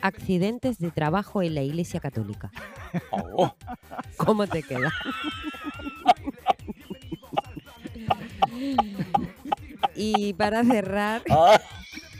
[0.00, 2.50] Accidentes de trabajo en la Iglesia Católica.
[3.10, 3.52] Oh,
[4.16, 4.92] ¿Cómo te queda?
[9.94, 11.60] y para cerrar, ah,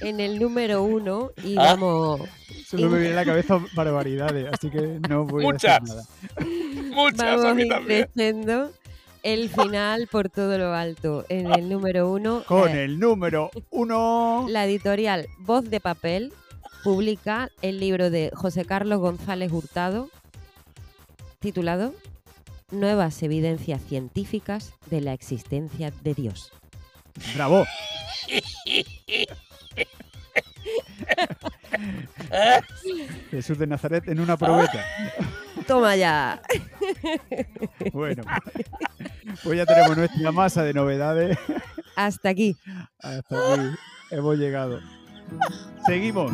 [0.01, 1.41] en el número 1 Ah.
[1.45, 2.21] íbamos,
[2.69, 5.81] Solo me viene a la cabeza barbaridades, así que no voy a Muchas.
[5.81, 6.07] decir nada.
[6.95, 8.01] muchas a vamos mí también.
[8.01, 8.71] increciendo
[9.23, 11.25] el final por todo lo alto.
[11.31, 14.47] En el número 1 Con el número 1.
[14.51, 16.33] La editorial Voz de Papel
[16.85, 20.11] publica el libro de José Carlos González Hurtado
[21.39, 21.95] titulado
[22.71, 26.53] Nuevas evidencias científicas de la existencia de Dios.
[27.35, 27.65] Bravo.
[33.31, 34.85] Jesús de Nazaret en una probeta.
[35.67, 36.41] Toma ya.
[37.93, 38.23] Bueno,
[39.43, 41.39] pues ya tenemos nuestra masa de novedades.
[41.97, 42.57] Hasta aquí.
[43.01, 43.77] Hasta aquí
[44.11, 44.81] hemos llegado.
[45.87, 46.33] Seguimos.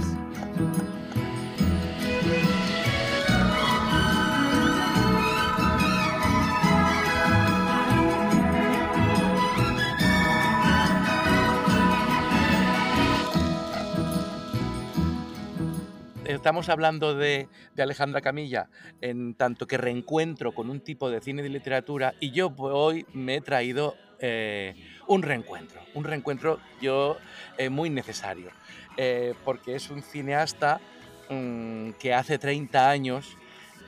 [16.26, 18.68] Estamos hablando de, Alejandra Camilla
[19.02, 23.04] en tanto que reencuentro con un tipo de cine y de literatura y yo hoy
[23.12, 24.74] me he traído eh,
[25.06, 27.18] un reencuentro, un reencuentro yo
[27.58, 28.48] eh, muy necesario,
[28.96, 30.80] eh, porque es un cineasta
[31.28, 33.36] mm, que hace 30 años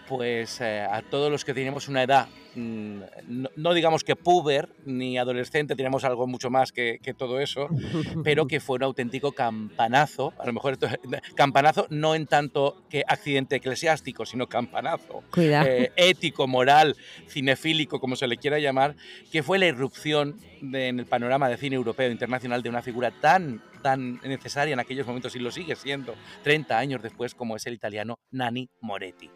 [0.06, 5.76] pues a todos los que tenemos una edad, no, no digamos que puber ni adolescente,
[5.76, 7.68] tenemos algo mucho más que, que todo eso,
[8.24, 10.88] pero que fue un auténtico campanazo, a lo mejor esto,
[11.34, 15.22] campanazo no en tanto que accidente eclesiástico, sino campanazo
[15.66, 16.96] eh, ético, moral,
[17.28, 18.96] cinefílico, como se le quiera llamar,
[19.30, 23.10] que fue la irrupción de- en el panorama de cine europeo internacional de una figura
[23.10, 27.66] tan, tan necesaria en aquellos momentos y lo sigue siendo 30 años después como es
[27.66, 29.30] el italiano Nanni Moretti.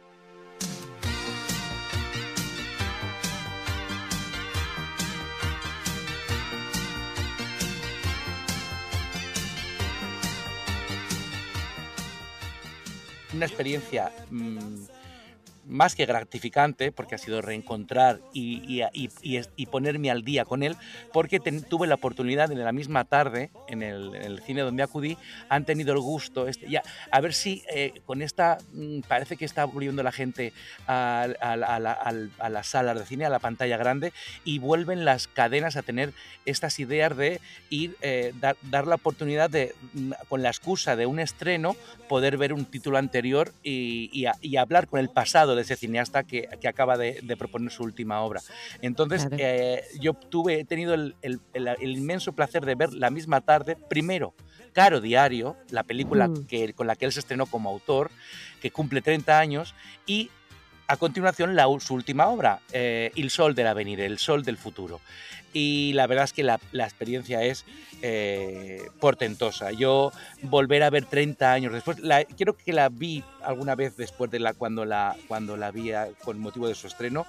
[13.32, 14.58] Una experiencia mm,
[15.70, 18.82] más que gratificante, porque ha sido reencontrar y,
[19.22, 20.76] y- y- ponerme al día con él,
[21.12, 25.16] porque ten- tuve la oportunidad en la misma tarde, en el, cine donde acudí,
[25.48, 29.44] han tenido el gusto, este, ya, a ver si eh, con esta, mm, parece que
[29.44, 30.52] está volviendo la gente
[30.86, 34.12] a, a- a a las salas de cine, a la pantalla grande,
[34.44, 36.12] y vuelven las cadenas a tener
[36.46, 41.06] estas ideas de ir, eh, dar, dar la oportunidad de, mm, con la excusa de
[41.06, 41.76] un estreno,
[42.08, 44.10] poder ver un título anterior y,
[44.42, 47.82] y hablar con el pasado de ese cineasta que, que acaba de, de proponer su
[47.82, 48.40] última obra.
[48.82, 49.36] Entonces, Claro.
[49.38, 53.40] eh, yo tuve, he tenido el, el- el- el inmenso placer de ver la misma
[53.40, 54.34] tarde, primero,
[54.72, 56.46] Caro Diario, la película Mm.
[56.46, 58.10] que, con la que él se estrenó como autor,
[58.62, 59.74] que cumple 30 años,
[60.06, 60.30] y
[60.86, 65.00] a continuación la, su última obra, eh, El Sol del Avenir, El Sol del Futuro.
[65.52, 67.64] Y la verdad es que la, la experiencia es
[68.02, 69.72] eh, portentosa.
[69.72, 74.30] Yo volver a ver 30 años después, la, creo que la vi alguna vez después
[74.30, 77.26] de la cuando la, cuando la vi a- con motivo de su estreno,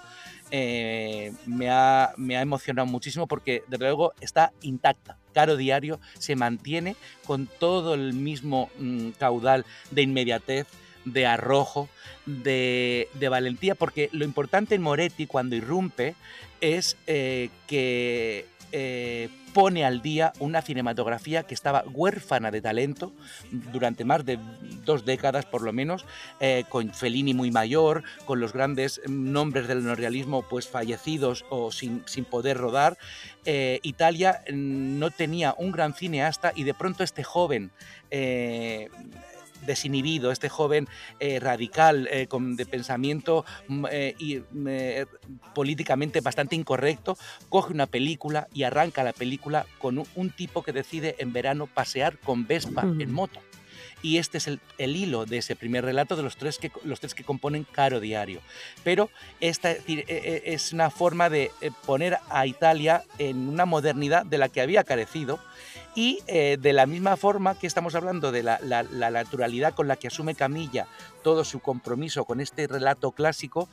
[0.51, 5.17] eh, me, ha, me ha emocionado muchísimo porque desde luego está intacta.
[5.33, 10.67] Caro Diario se mantiene con todo el mismo mm, caudal de inmediatez,
[11.05, 11.89] de arrojo,
[12.27, 16.13] de, de valentía, porque lo importante en Moretti cuando irrumpe
[16.61, 23.11] es eh, que eh, pone al día una cinematografía que estaba huérfana de talento
[23.51, 24.39] durante más de
[24.85, 26.05] dos décadas por lo menos,
[26.39, 32.03] eh, con Fellini muy mayor, con los grandes nombres del neorrealismo pues fallecidos o sin,
[32.05, 32.97] sin poder rodar.
[33.43, 37.71] Italia mm, no tenía un gran cineasta y de pronto este joven...
[39.65, 40.87] desinhibido, este joven
[41.19, 44.67] eh, radical, eh, con, de pensamiento mm, eh, y, mm,
[45.53, 47.17] políticamente bastante incorrecto,
[47.49, 51.67] coge una película y arranca la película con un, un tipo que decide en verano
[51.67, 53.39] pasear con Vespa en moto.
[54.01, 54.59] Y este es el,
[54.95, 58.41] hilo de ese primer relato de los tres que, los tres que componen Caro Diario.
[58.83, 59.09] Pero
[59.39, 64.37] esta es eh, es una forma de eh, poner a Italia en una modernidad de
[64.37, 65.39] la que había carecido
[65.95, 70.07] y eh, de la misma forma que estamos hablando de la naturalidad con la que
[70.07, 70.87] asume Camilla
[71.21, 73.69] todo su compromiso con este relato clásico,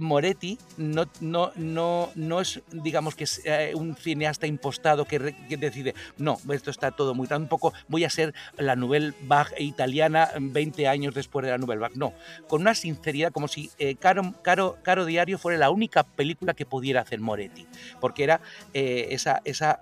[0.00, 6.38] Moretti no, no, no, no es, digamos, que eh, un cineasta impostado que, decide, no,
[6.52, 11.44] esto está todo muy tampoco, voy a ser la Nouvelle Vague italiana 20 años después
[11.44, 11.96] de la Nouvelle Vague.
[11.96, 12.12] No,
[12.48, 16.66] con una sinceridad como si eh, Caro, Caro, Caro Diario fuera la única película que
[16.66, 17.66] pudiera hacer Moretti,
[18.00, 18.40] porque era
[18.74, 19.40] eh, esa...
[19.44, 19.80] esa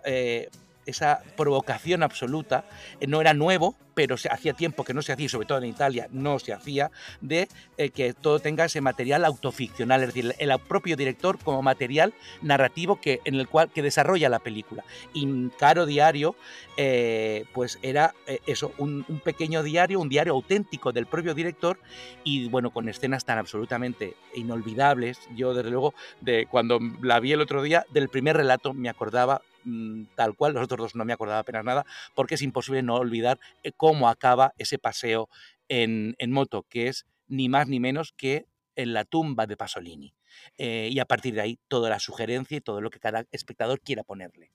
[0.89, 2.65] esa provocación absoluta,
[3.01, 5.59] eh, no era nuevo, pero se hacía tiempo que no se hacía, y sobre todo
[5.59, 10.35] en Italia no se hacía, de eh, que todo tenga ese material autoficcional, es decir,
[10.39, 14.85] el propio director como material narrativo que, en el cual que desarrolla la película.
[15.13, 16.37] Y Caro Diario,
[16.77, 18.15] eh, pues era
[18.47, 21.79] eso, un, un pequeño diario, un diario auténtico del propio director
[22.25, 25.19] y bueno, con escenas tan absolutamente inolvidables.
[25.35, 29.43] Yo desde luego, de cuando la vi el otro día, del primer relato me acordaba
[29.69, 32.97] mm, tal cual, los otros dos no me acordaba apenas nada, porque es imposible no
[32.97, 35.29] olvidar eh, cómo acaba ese paseo
[35.69, 40.15] en, moto, que es ni más ni menos que en la tumba de Pasolini.
[40.57, 43.81] Eh, y a partir de ahí, toda la sugerencia y todo lo que cada espectador
[43.81, 44.51] quiera ponerle.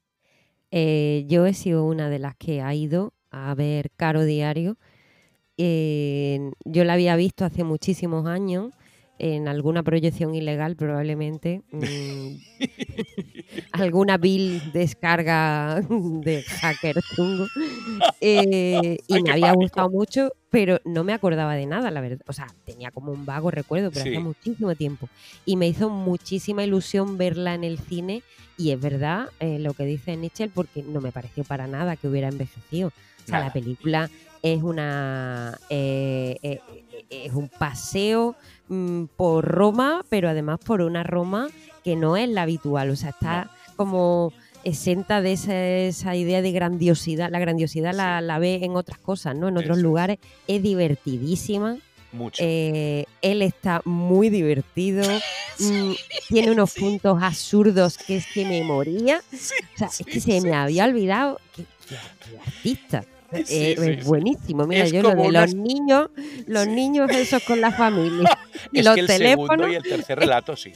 [0.71, 4.78] Eh, yo he sido una de las que ha ido a ver Caro Diario.
[5.58, 8.73] Yo la había visto hace muchísimos años
[9.19, 11.62] en alguna proyección ilegal probablemente.
[11.71, 12.28] mm,
[13.71, 17.45] alguna vil descarga de hacker chungo.
[18.21, 19.62] Eh, y me había pánico.
[19.62, 22.19] gustado mucho, pero no me acordaba de nada, la verdad.
[22.28, 24.10] O sea, tenía como un vago recuerdo, pero Sí.
[24.12, 25.10] hace muchísimo tiempo.
[25.45, 28.23] Y me hizo muchísima ilusión verla en el cine.
[28.58, 32.08] Y es verdad eh, lo que dice Nichel, porque no me pareció para nada que
[32.08, 32.89] hubiera envejecido.
[32.89, 33.45] O sea, Nada.
[33.47, 34.10] la película
[34.43, 36.60] es una eh,
[37.10, 38.36] es un paseo
[38.73, 41.47] mm, por Roma, pero además por una Roma
[41.83, 42.89] que no es la habitual.
[42.89, 44.31] O sea, está como
[44.63, 47.29] exenta de esa, esa idea de grandiosidad.
[47.29, 49.47] La grandiosidad la, la ve en otras cosas, ¿no?
[49.49, 50.19] En otros Eso lugares.
[50.47, 51.77] Es divertidísima.
[52.13, 52.43] Mucho.
[52.45, 55.03] Eh, él está muy divertido.
[55.59, 55.91] mm,
[56.29, 59.21] tiene unos puntos absurdos que es que me moría.
[59.33, 61.95] O sea, es que se me había olvidado que, que-
[62.29, 63.03] que artista.
[63.34, 64.65] Sí, Eh, sí, es buenísimo.
[64.67, 66.10] Mira, Es yo lo de una- los niños,
[66.48, 68.38] los niños esos con la familia
[68.72, 69.72] y es los que el segundo teléfonos.
[69.72, 70.74] y el tercer relato, sí.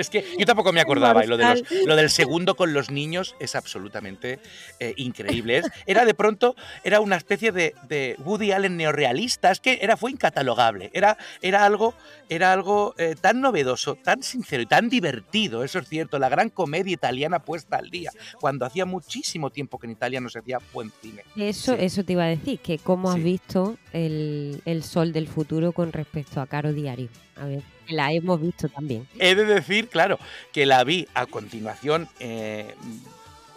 [0.00, 1.24] Es que yo tampoco me acordaba.
[1.24, 4.38] Y lo, de los- lo del segundo con los niños es absolutamente
[4.80, 5.62] eh, increíble.
[5.86, 9.50] Era de pronto, era una especie de, de Woody Allen neorrealista.
[9.50, 10.90] Es que era, fue incatalogable.
[10.92, 11.94] Era, era algo,
[12.28, 15.64] era algo eh, tan novedoso, tan sincero y tan divertido.
[15.64, 16.18] Eso es cierto.
[16.18, 18.10] La gran comedia italiana puesta al día.
[18.40, 21.22] Cuando hacía muchísimo tiempo que en Italia no se hacía buen cine.
[21.36, 21.84] Eso, Sí.
[21.84, 25.92] eso te iba a decir, que cómo has visto el, el sol del futuro con
[25.92, 27.08] respecto a Caro Diario.
[27.36, 27.62] A ver.
[27.88, 29.06] La hemos visto también.
[29.18, 30.18] He de decir, claro,
[30.52, 32.74] que la vi a continuación, eh,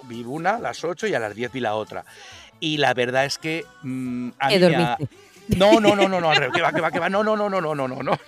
[0.04, 2.06] vi una a las 8 y a las 10 vi la otra.
[2.60, 5.08] Y la verdad es que mm, a mí.
[5.58, 7.60] No, no, no, no, no, que va, que va, que va, no, no, no, no,
[7.60, 8.20] no, no, no, no,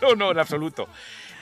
[0.00, 0.88] no, no, en absoluto.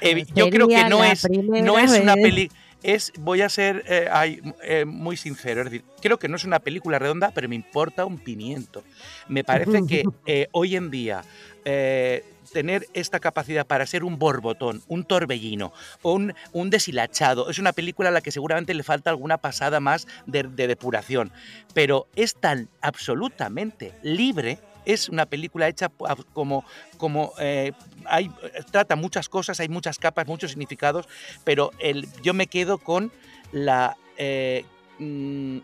[0.01, 2.51] Eh, yo creo que no es, no es una peli,
[2.83, 6.45] es, voy a ser eh, ay, eh, muy sincero, es decir, creo que no es
[6.45, 8.83] una película redonda, pero me importa un pimiento.
[9.29, 11.23] Me parece que eh, hoy en día
[11.65, 15.73] eh, tener esta capacidad para ser un borbotón, un torbellino,
[16.03, 20.07] un, un deshilachado, es una película a la que seguramente le falta alguna pasada más
[20.27, 21.33] de, de depuración,
[21.75, 24.59] pero es tan absolutamente libre.
[24.85, 25.93] Es una película hecha
[26.33, 26.65] como,
[26.97, 27.73] como eh,
[28.05, 28.33] hay,
[28.73, 31.09] trata muchas cosas, hay muchas capas, muchos significados,
[31.45, 33.13] pero el, yo me quedo con
[33.53, 34.65] la, eh,
[34.99, 35.59] mm,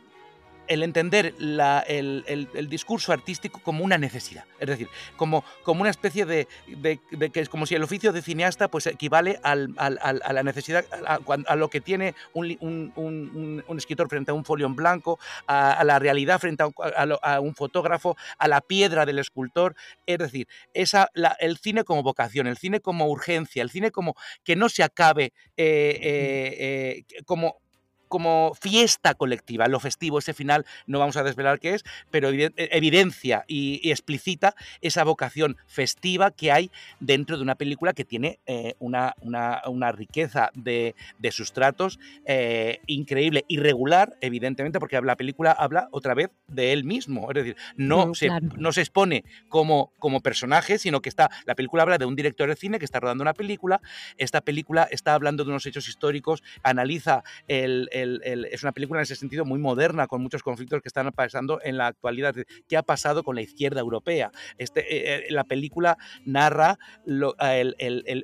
[0.68, 4.44] el entender la- el, el- el discurso artístico como una necesidad.
[4.60, 8.12] Es decir, como, como una especie de, de- de que es como si el oficio
[8.12, 12.48] de cineasta pues, equivale al- al- al- a la necesidad, a, lo que tiene un,
[12.48, 15.98] li- un- un- un- un escritor frente a un folio en blanco, a, a la
[15.98, 16.74] realidad frente a un,
[17.22, 19.74] a fotógrafo, a la piedra del escultor.
[20.06, 24.14] Es decir, esa, la- el cine como vocación, el cine como urgencia, el cine como
[24.44, 27.60] que no se acabe eh, eh, eh, como
[28.08, 32.50] como fiesta colectiva, lo festivo, ese final, no vamos a desvelar qué es, pero eh,
[32.56, 38.40] evidencia y, y explicita esa vocación festiva que hay dentro de una película que tiene
[38.46, 45.52] eh, una, una- una riqueza de, de sustratos eh, increíble, irregular, evidentemente, porque la película
[45.52, 48.46] habla otra vez de él mismo, es decir, no, Mm, se, claro.
[48.56, 52.48] no se expone como, como personaje, sino que está, la película habla de un director
[52.48, 53.80] de cine que está rodando una película,
[54.16, 59.00] esta película está hablando de unos hechos históricos, analiza el, el- el- es una película
[59.00, 62.34] en ese sentido muy moderna, con muchos conflictos que están pasando en la actualidad.
[62.68, 64.30] ¿Qué ha pasado con la izquierda europea?
[64.58, 67.74] Este, eh, eh, la película narra lo- el-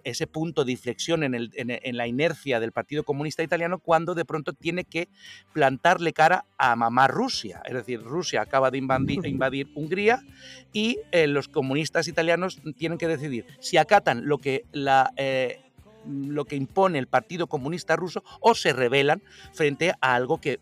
[0.05, 4.15] ese punto de inflexión en, el- en- en la inercia del Partido Comunista Italiano cuando
[4.15, 5.09] de pronto tiene que
[5.53, 7.63] plantarle cara a mamá Rusia.
[7.65, 10.21] Es decir, Rusia acaba de invadi- invadir Hungría
[10.73, 15.13] y eh, los comunistas italianos tienen que decidir si acatan lo que la...
[15.17, 15.61] eh,
[16.07, 20.59] lo que impone el Partido Comunista Ruso o se rebelan frente a algo que,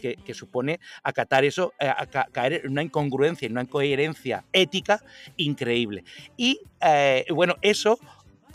[0.00, 1.90] que- supone acatar eso, eh,
[2.32, 5.00] caer en una incongruencia, en una incoherencia ética
[5.36, 6.04] increíble.
[6.36, 7.98] Y eh, bueno, eso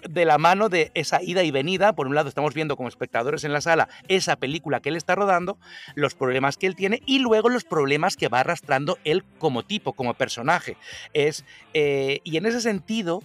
[0.08, 3.44] de la mano de esa ida y venida, por un lado estamos viendo como espectadores
[3.44, 5.60] en la sala esa película que él está rodando,
[5.96, 9.94] los problemas que él tiene y luego los problemas que va arrastrando él como tipo,
[9.94, 10.78] como personaje.
[11.14, 13.22] Es, eh, y en ese sentido,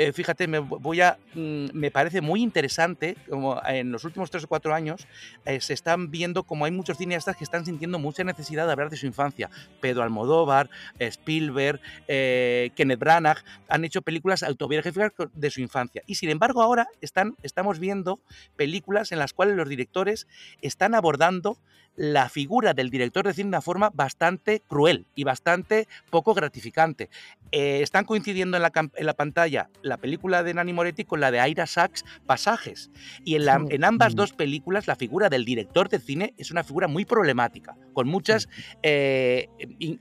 [0.00, 4.44] eh, fíjate, me, voy a, mm, me parece muy interesante, como en los últimos tres
[4.44, 5.06] o cuatro años
[5.44, 8.88] eh, se están viendo como hay muchos cineastas que están sintiendo mucha necesidad de hablar
[8.88, 9.50] de su infancia.
[9.82, 16.00] Pedro Almodóvar, Spielberg, eh, Kenneth Branagh han hecho películas autobiográficas de su infancia.
[16.06, 18.20] Y sin embargo ahora están, estamos viendo
[18.56, 20.26] películas en las cuales los directores
[20.62, 21.58] están abordando
[21.96, 27.10] la figura del director de cine de una forma bastante cruel y bastante poco gratificante.
[27.52, 31.30] Eh, están coincidiendo en la, en la pantalla la película de Nani Moretti con la
[31.30, 32.90] de Aira Sachs, Pasajes.
[33.24, 36.62] Y en, la- en ambas dos películas la figura del director de cine es una
[36.64, 38.48] figura muy problemática, con muchas
[38.82, 39.48] eh,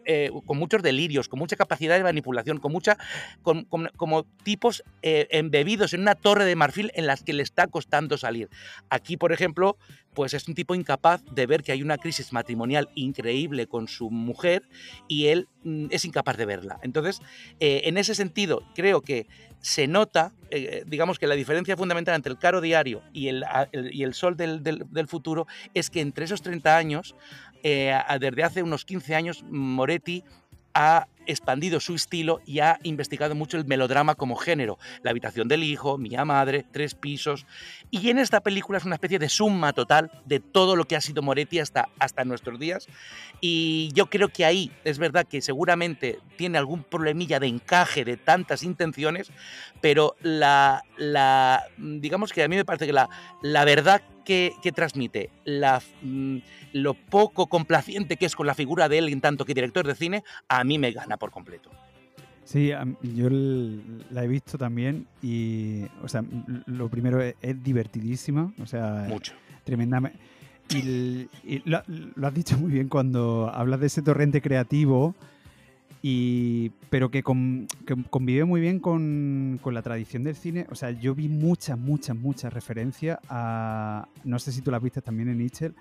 [0.06, 2.98] eh, con muchos delirios, con mucha capacidad de manipulación, con mucha
[3.42, 7.68] con- con- como tipos embebidos en una torre de marfil en las que le está
[7.68, 8.50] costando salir.
[8.90, 9.78] Aquí, por ejemplo,
[10.14, 14.10] pues es un tipo incapaz de ver que hay una crisis matrimonial increíble con su
[14.10, 14.64] mujer
[15.08, 16.80] y él mm, es incapaz de verla.
[16.84, 17.22] Entonces,
[17.60, 19.28] eh, en ese sentido, creo que
[19.62, 23.44] se nota, eh, digamos que la diferencia fundamental entre el caro diario y el,
[23.92, 27.16] y el sol del, del- futuro es que entre esos 30 años,
[27.64, 30.24] eh, desde hace unos 15 años, Moretti
[30.74, 34.78] ha expandido su estilo y ha investigado mucho el melodrama como género.
[35.04, 37.46] La habitación del hijo, Mía Madre, Tres Pisos.
[37.92, 41.02] Y en esta película es una especie de suma total de todo lo que ha
[41.02, 42.88] sido Moretti hasta, hasta nuestros días.
[43.42, 48.18] Y yo creo que ahí es verdad que seguramente tiene algún problemilla de encaje de
[48.18, 49.32] tantas intenciones,
[49.82, 53.10] pero la, la digamos que a mí me parece que la,
[53.42, 56.38] la verdad que, que transmite, la, mm,
[56.74, 59.96] lo poco complaciente que es con la figura de él en tanto que director de
[59.96, 61.70] cine, a mí me gana por completo.
[62.46, 62.72] Sí,
[63.04, 66.24] yo la he visto también y, o sea,
[66.66, 69.34] lo primero es, es divertidísima, o sea, Mucho.
[69.64, 70.18] tremendamente.
[70.74, 71.28] Y,
[71.66, 71.82] lo,
[72.16, 75.14] lo has dicho muy bien cuando hablas de ese torrente creativo,
[76.02, 80.66] y, pero que, con- que convive muy bien con, con la tradición del cine.
[80.72, 85.02] O sea, yo vi muchas, muchas, muchas referencias a, no sé si tú las viste
[85.02, 85.76] también en Itchel,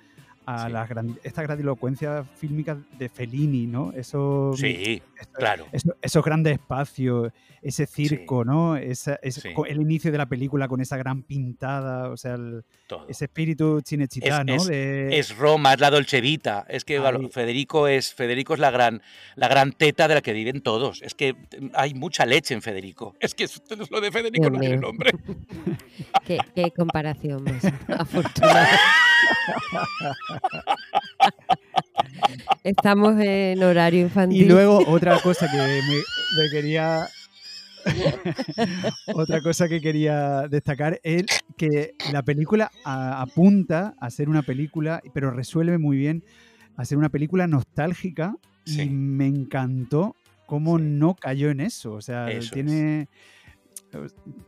[0.57, 0.73] a Sí.
[0.73, 3.93] las gran- estas grandilocuencias fílmicas de Fellini, ¿no?
[3.93, 5.67] Eso, Sí, eso- claro.
[5.73, 8.77] eso- esos grandes espacios, ese circo, ¿no?
[8.77, 9.49] Esa- ese- Sí.
[9.69, 12.63] el inicio de la película con esa gran pintada, o sea, el-
[13.09, 14.55] ese espíritu cinechitá, Es- ¿no?
[14.55, 16.65] es- De- Es Roma, es la Dolce Vita.
[16.69, 17.29] Es que Ahí.
[17.33, 19.03] Federico es Federico es la gran
[19.37, 21.03] la gran teta de la que viven todos.
[21.03, 23.15] Es que mm, hay mucha leche en Federico.
[23.21, 25.11] Es que es- lo de Federico Dios no tiene nombre.
[26.25, 28.79] Qué, qué comparación más afortunada.
[32.65, 34.43] Estamos en horario infantil.
[34.43, 37.07] Y luego otra cosa que me, me quería.
[39.15, 41.25] otra cosa que quería destacar es
[41.57, 46.23] que la película a- apunta a ser una película, pero resuelve muy bien
[46.77, 48.83] a ser una película nostálgica Sí.
[48.83, 50.15] y me encantó
[50.47, 50.85] cómo Sí.
[50.85, 51.93] no cayó en eso.
[51.93, 53.09] O sea, Eso tiene.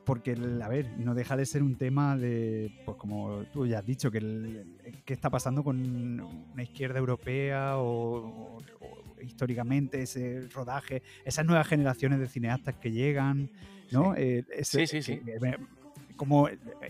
[0.04, 0.32] Porque,
[0.62, 4.10] a ver, no deja de ser un tema de, pues como tú ya has dicho,
[4.10, 4.66] que el-
[5.04, 6.20] qué está pasando con
[6.52, 12.90] una izquierda europea o, o- o históricamente ese rodaje, esas nuevas generaciones de cineastas que
[12.92, 13.50] llegan,
[13.90, 14.14] ¿no?
[14.16, 15.12] Eh, ese- Sí, sí, sí.
[15.26, 15.56] eh, eh,
[16.16, 16.48] como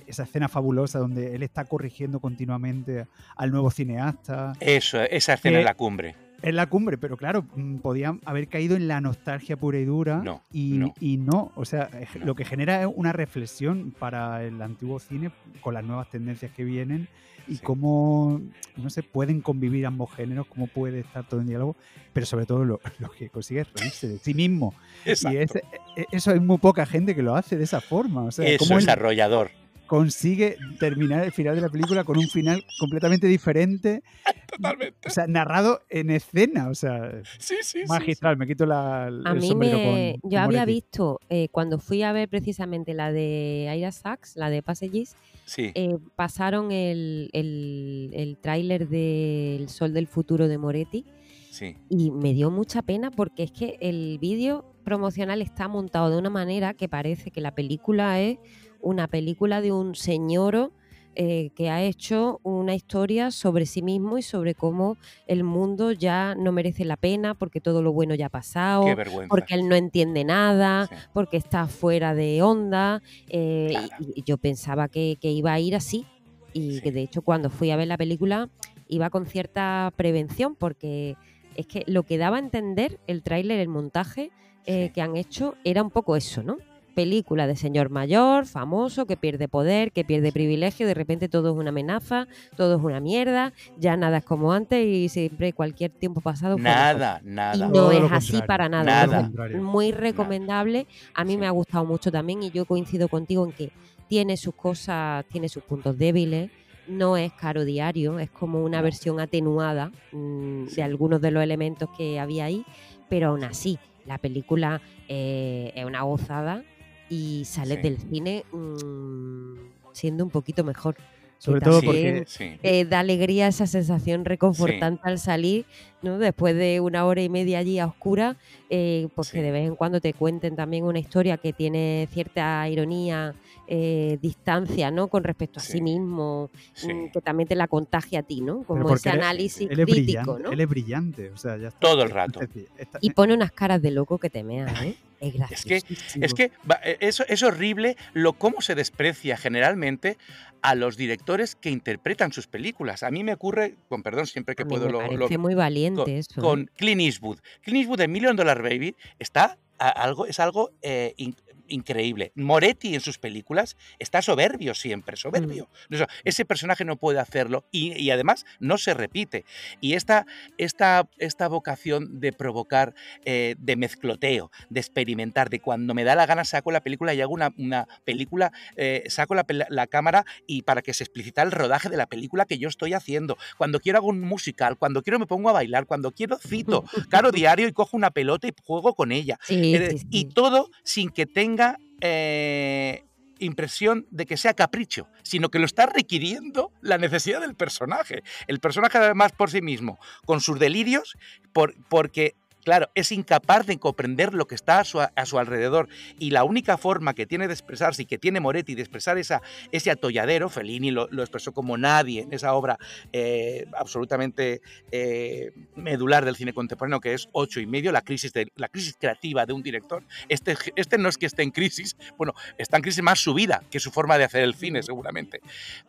[0.09, 4.55] esa escena fabulosa donde él está corrigiendo continuamente al nuevo cineasta.
[4.59, 6.17] Eso, esa escena Que- en la cumbre.
[6.43, 10.23] Es la cumbre, pero claro, mm, podían haber caído en la nostalgia pura y dura.
[10.25, 10.95] No, y, no.
[11.01, 12.27] y no, o sea, eh, No.
[12.27, 15.31] lo que genera es una reflexión para el antiguo cine
[15.61, 17.09] con las nuevas tendencias que vienen
[17.49, 17.63] y Sí.
[17.63, 18.41] cómo,
[18.77, 21.77] no sé, pueden convivir ambos géneros, cómo puede estar todo en diálogo,
[22.13, 24.75] pero sobre todo lo, lo que consigue es reírse de sí mismo.
[25.05, 25.39] Y Exacto.
[25.39, 25.65] ese-
[25.97, 28.23] e- eso hay muy poca gente que lo hace de esa forma.
[28.25, 29.51] O sea, Eso cómo es él arrollador.
[29.91, 34.05] Consigue terminar el final de la película con un final completamente diferente,
[34.47, 35.09] Totalmente.
[35.09, 37.11] o sea, narrado en escena, o sea,
[37.41, 38.37] Sí, sí, sí, magistral.
[38.37, 40.17] Me quito la, el A mí sombrero me.
[40.21, 40.73] con- yo con había Moretti.
[40.75, 45.73] visto, eh, cuando fui a ver precisamente la de Aira Sachs, la de Passages, Sí.
[45.75, 51.05] eh, pasaron el, el, el tráiler de El Sol del Futuro de Moretti
[51.51, 51.75] sí.
[51.89, 56.31] y me dio mucha pena porque es que el vídeo promocional está montado de una
[56.31, 58.39] manera que parece que la película es
[58.83, 60.73] una película de un señor
[61.17, 66.37] eh, que ha hecho una historia sobre sí mismo y sobre cómo el mundo ya
[66.37, 68.85] no merece la pena porque todo lo bueno ya ha pasado,
[69.29, 70.95] porque él no entiende nada, Sí.
[71.13, 73.03] porque está fuera de onda.
[73.29, 76.07] eh, y- yo pensaba que, que iba a ir así.
[76.53, 76.81] Y Sí.
[76.81, 78.49] que de hecho cuando fui a ver la película
[78.89, 81.17] iba con cierta prevención porque
[81.57, 84.31] es que lo que daba a entender el tráiler, el montaje
[84.67, 84.93] eh, Sí.
[84.93, 86.57] que han hecho era un poco eso, ¿no?
[87.01, 91.57] Película de señor mayor, famoso, que pierde poder, que pierde privilegio, de repente todo es
[91.57, 92.29] una amenaza,
[92.59, 96.59] todo es una mierda, ya nada es como antes y siempre cualquier tiempo pasado.
[96.59, 97.57] Nada, Y nada.
[97.69, 99.07] no Todo es así para nada.
[99.07, 99.31] Nada.
[99.59, 100.87] Muy recomendable.
[101.15, 101.39] A mí Sí.
[101.39, 103.73] me ha gustado mucho también y yo coincido contigo en que
[104.07, 106.51] tiene sus cosas, tiene sus puntos débiles.
[106.87, 110.77] No es caro diario, es como una versión atenuada mm, Sí.
[110.77, 112.63] de algunos de los elementos que había ahí,
[113.09, 116.63] pero aún así, la película eh, es una gozada
[117.11, 117.83] y sales Sí.
[117.83, 119.55] del cine mm,
[119.93, 120.97] siendo un poquito mejor.
[121.39, 122.59] Sobre todo porque Sí.
[122.63, 125.65] eh, da alegría esa sensación reconfortante al salir,
[126.03, 126.19] ¿no?
[126.19, 128.37] Después de una hora y media allí a oscura,
[128.69, 129.35] eh, pues Sí.
[129.35, 133.35] que de vez en cuando te cuenten también una historia que tiene cierta ironía,
[133.67, 135.09] eh, distancia, ¿no?
[135.09, 135.83] Con respecto a sí, Sí.
[135.83, 136.93] mismo, Sí.
[136.93, 138.63] mm, que también te la contagia a ti, ¿no?
[138.65, 140.51] Como ese él- análisis él es crítico, ¿no?
[140.51, 141.79] Él es brillante, o sea, ya está.
[141.81, 142.41] Todo el Es rato.
[142.41, 144.97] decir, está- Y pone unas caras de loco que te meas, ¿eh?
[145.21, 145.83] Es Es que-.
[146.25, 150.17] Es que va, eh, eso es horrible lo cómo se desprecia generalmente
[150.63, 153.03] a los directores que interpretan sus películas.
[153.03, 155.90] A mí me ocurre, con perdón, siempre que A mí puedo me lo, muy valiente
[155.97, 156.41] con, eso.
[156.41, 156.43] ¿eh?
[156.43, 157.39] con Clint Eastwood.
[157.63, 161.35] Clint Eastwood de Million Dollar Baby está a- algo, es algo eh, in-
[161.71, 162.33] increíble.
[162.35, 165.69] Moretti en sus películas está soberbio siempre, soberbio.
[165.89, 165.95] Mm.
[165.95, 169.45] O sea, ese personaje no puede hacerlo y, y además no se repite.
[169.81, 170.27] Y esta,
[170.59, 172.95] esta, esta vocación de provocar,
[173.25, 177.21] eh, de mezcloteo, de experimentar, de cuando me da la gana saco la película y
[177.21, 181.53] hago una, una película, eh, saco la, la cámara y para que se explicita el
[181.53, 183.37] rodaje de la película que yo estoy haciendo.
[183.59, 187.31] Cuando quiero hago un musical, cuando quiero me pongo a bailar, cuando quiero cito Caro
[187.33, 189.39] Diario y cojo una pelota y juego con ella.
[189.43, 191.60] Sí, Eh, sí, Y todo sin que tenga
[192.01, 193.05] eh,
[193.39, 198.23] impresión de que sea capricho, sino que lo está requiriendo la necesidad del personaje.
[198.47, 201.17] El personaje además por sí mismo, con sus delirios,
[201.53, 205.89] por, porque claro, es incapaz de comprender lo que está a su, a su alrededor.
[206.19, 209.43] Y la única forma que tiene de expresarse y que tiene Moretti de expresar esa,
[209.73, 212.79] ese atolladero, Fellini lo, lo expresó como nadie en esa obra
[213.13, 218.51] eh, absolutamente eh, medular del cine contemporáneo, que es ocho y medio, la crisis, de,
[218.57, 220.05] la crisis creativa de un director.
[220.29, 223.63] Este, este no es que esté en crisis, bueno, está en crisis más su vida
[223.71, 225.41] que su forma de hacer el cine, seguramente.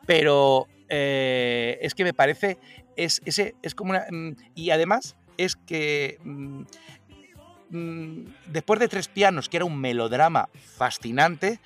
[0.06, 2.58] Pero eh, es que me parece,
[2.96, 4.06] es, ese, es como una...
[4.10, 6.62] mm, Y además es que mm,
[7.70, 11.60] mm, después de Tres Pianos, que era un melodrama fascinante,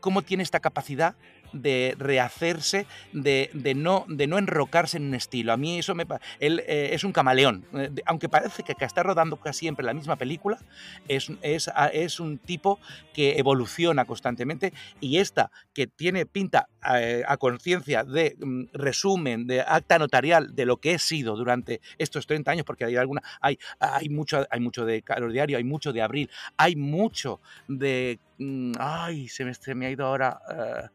[0.00, 1.14] cómo tiene esta capacidad
[1.52, 5.52] de rehacerse, de, de no, de no enrocarse en un estilo.
[5.52, 6.06] A mí eso me...
[6.38, 7.64] Él eh, es un camaleón.
[7.74, 10.58] Eh, aunque parece que, está rodando casi siempre la misma película,
[11.06, 12.78] es, es, a- es un tipo
[13.12, 19.60] que evoluciona constantemente y esta, que tiene pinta eh, a conciencia de mm, resumen, de
[19.60, 23.58] acta notarial de lo que he sido durante estos 30 años, porque hay alguna, hay,
[23.78, 28.72] hay mucho, hay mucho de calor diario, hay mucho de abril, hay mucho de mm,
[28.78, 30.88] ay, se me, ha ido ahora eh,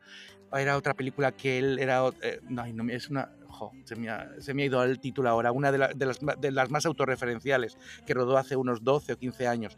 [0.62, 4.66] era otra película que él era eh, no, no es una jo, se, me ha,
[4.66, 8.38] ido el título ahora, una de, la- de las, de las más autorreferenciales que rodó
[8.38, 9.78] hace unos 12 o 15 años,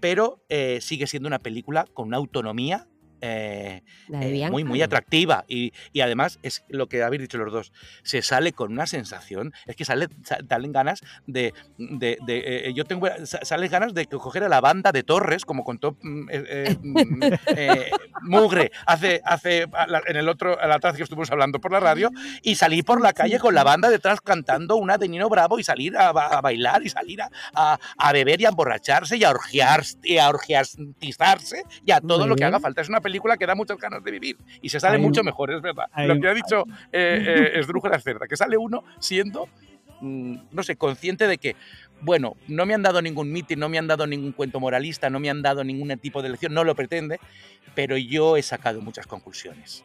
[0.00, 2.88] pero eh, sigue siendo una película con una autonomía
[3.22, 5.44] eh, eh, muy, muy atractiva.
[5.48, 7.72] Y, y además es lo que habéis dicho los dos.
[8.02, 11.54] Se sale con una sensación, es que sale, sa- salen ganas de.
[11.78, 13.08] de, de, eh, yo tengo.
[13.24, 16.76] sa- Salen ganas de coger a la banda de Torres, como contó mm, eh, eh,
[16.82, 17.22] mm,
[17.56, 17.90] eh,
[18.22, 19.66] Mugre hace, hace
[20.06, 22.10] en el otro, a la vez que estuvimos hablando por la radio,
[22.42, 25.64] y salir por la calle con la banda detrás cantando una de Nino Bravo y
[25.64, 29.30] salir a, a bailar y salir a, a- a beber y a emborracharse y a,
[29.30, 32.48] orgiar, y a orgiastizarse y a todo Muy lo que bien.
[32.54, 32.80] haga falta.
[32.80, 35.52] Es una película que da muchas ganas de vivir y se sale Hay mucho mejor,
[35.52, 35.86] es verdad.
[35.92, 39.48] hay Lo que ha dicho eh, eh, Esdrújula Cerda, que sale uno siendo,
[40.00, 41.56] mm, no sé, consciente de que,
[42.00, 45.20] bueno, no me han dado ningún mitin, no me han dado ningún cuento moralista, no
[45.20, 47.18] me han dado ningún tipo de lección, no lo pretende,
[47.74, 49.84] pero yo he sacado muchas conclusiones.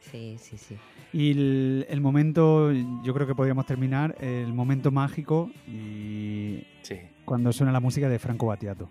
[0.00, 0.76] Sí, sí, sí.
[1.12, 2.70] Y el, el momento,
[3.02, 7.00] yo creo que podríamos terminar, el momento mágico y Sí.
[7.24, 8.88] cuando suena la música de Franco Battiato.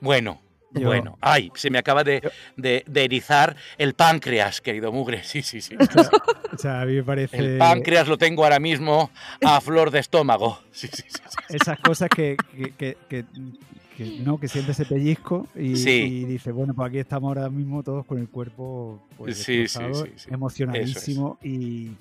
[0.00, 0.40] Bueno,
[0.72, 1.16] Yo- bueno.
[1.20, 2.20] Ay, se me acaba de,
[2.56, 5.22] de- de erizar el páncreas, querido Mugre.
[5.24, 5.74] Sí, sí, sí.
[6.52, 9.10] O sea, a mí me parece El páncreas lo tengo ahora mismo
[9.44, 10.58] a flor de estómago.
[10.72, 11.20] Sí, sí, sí.
[11.50, 12.36] esas cosas que,
[12.78, 13.24] que, que-
[14.22, 18.04] no, que siente ese pellizco y, y dice, bueno, pues aquí estamos ahora mismo todos
[18.04, 19.48] con el cuerpo pues,
[20.28, 21.92] emocionadísimo y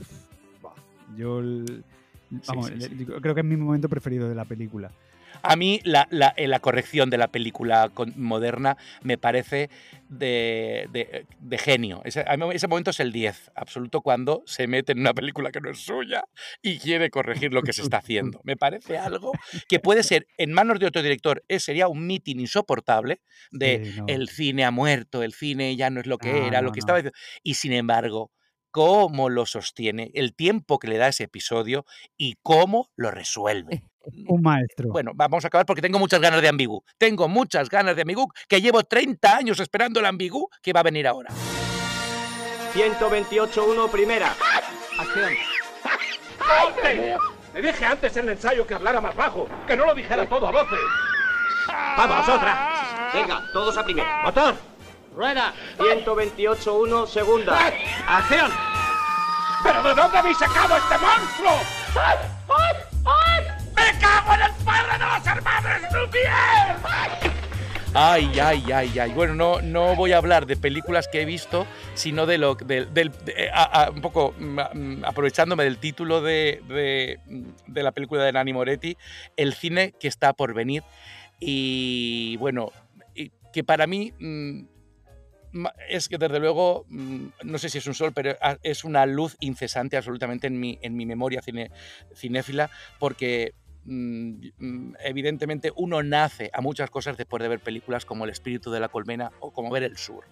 [1.15, 1.41] yo
[2.47, 2.71] vamos,
[3.21, 4.91] creo que es mi momento preferido de la película.
[5.47, 9.69] A mí la, la- eh, la corrección de la película con- moderna me parece
[10.09, 12.01] de, de- de genio.
[12.05, 12.23] Ese,
[12.67, 16.25] momento es el 10 absoluto cuando se mete en una película que no es suya
[16.61, 18.41] y quiere corregir lo que se está haciendo.
[18.43, 19.31] Me parece algo
[19.67, 23.21] que puede ser en manos de otro director, eh, sería un mitin insoportable
[23.51, 24.05] de Sí, no.
[24.07, 26.71] el cine ha muerto, el cine ya no es lo que No, era, no, lo
[26.71, 27.17] que estaba diciendo.
[27.43, 28.31] Y sin embargo,
[28.71, 31.85] cómo lo sostiene, el tiempo que le da ese episodio
[32.17, 33.83] y cómo lo resuelve.
[34.27, 34.89] Un maestro.
[34.89, 36.83] Bueno, vamos a acabar porque tengo muchas ganas de Ambigú.
[36.97, 40.83] Tengo muchas ganas de Ambigú, que llevo 30 años esperando el Ambigú que va a
[40.83, 41.29] venir ahora.
[42.73, 44.33] 128-1 primera.
[44.99, 45.33] Acción.
[47.53, 50.47] Le dije antes en el ensayo que hablara más bajo, que no lo dijera todo
[50.47, 50.79] a voces.
[51.97, 53.11] Vamos, otra.
[53.13, 54.23] Venga, todos a primera.
[54.23, 54.55] ¡Motor!
[55.15, 55.53] ¡Rueda!
[55.77, 57.57] 128-1 segunda.
[58.07, 58.51] ¡Acción!
[59.63, 61.51] ¿Pero de dónde habéis sacado este monstruo?
[61.95, 62.17] ¡Ay,
[62.49, 62.75] ay,
[63.05, 63.54] ay!
[63.75, 65.81] ¡Me cago en el padre de los hermanos!
[67.97, 69.11] Ay, ay, ay, ay.
[69.13, 72.89] Bueno, no, no voy a hablar de películas que he visto, sino de lo del,
[73.93, 78.97] un poco mm, mm, aprovechándome del título de, de- la película de Nani Moretti,
[79.37, 80.83] el cine que está por venir.
[81.39, 82.71] Y bueno,
[83.53, 84.65] que para mí mm,
[85.87, 89.95] es que desde luego, no sé si es un sol, pero es una luz incesante
[89.95, 91.71] absolutamente en mi, en mi memoria cine-
[92.13, 92.69] cinéfila,
[92.99, 93.53] porque
[93.87, 98.89] evidentemente uno nace a muchas cosas después de ver películas como El espíritu de la
[98.89, 100.25] colmena o como ver El Sur.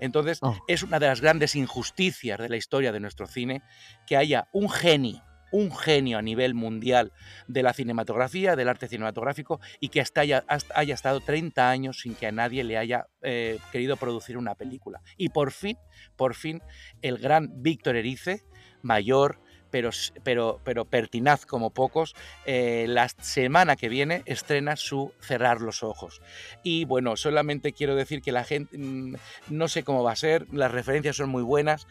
[0.00, 0.56] Entonces, Oh.
[0.68, 3.62] es una de las grandes injusticias de la historia de nuestro cine
[4.06, 7.12] que haya un genio un genio a nivel mundial
[7.46, 12.00] de la cinematografía, del arte cinematográfico, y que hasta haya, hasta haya estado 30 años
[12.00, 15.00] sin que a nadie le haya eh, querido producir una película.
[15.16, 15.78] Y por fin,
[16.16, 16.60] por fin,
[17.00, 18.44] el gran Víctor Erice,
[18.82, 19.40] mayor,
[19.70, 19.90] pero,
[20.22, 22.14] pero, pero pertinaz como pocos,
[22.46, 26.20] eh, la semana que viene estrena su Cerrar los Ojos.
[26.62, 29.14] Y bueno, solamente quiero decir que la gente, mm,
[29.50, 31.86] no sé cómo va a ser, las referencias son muy buenas,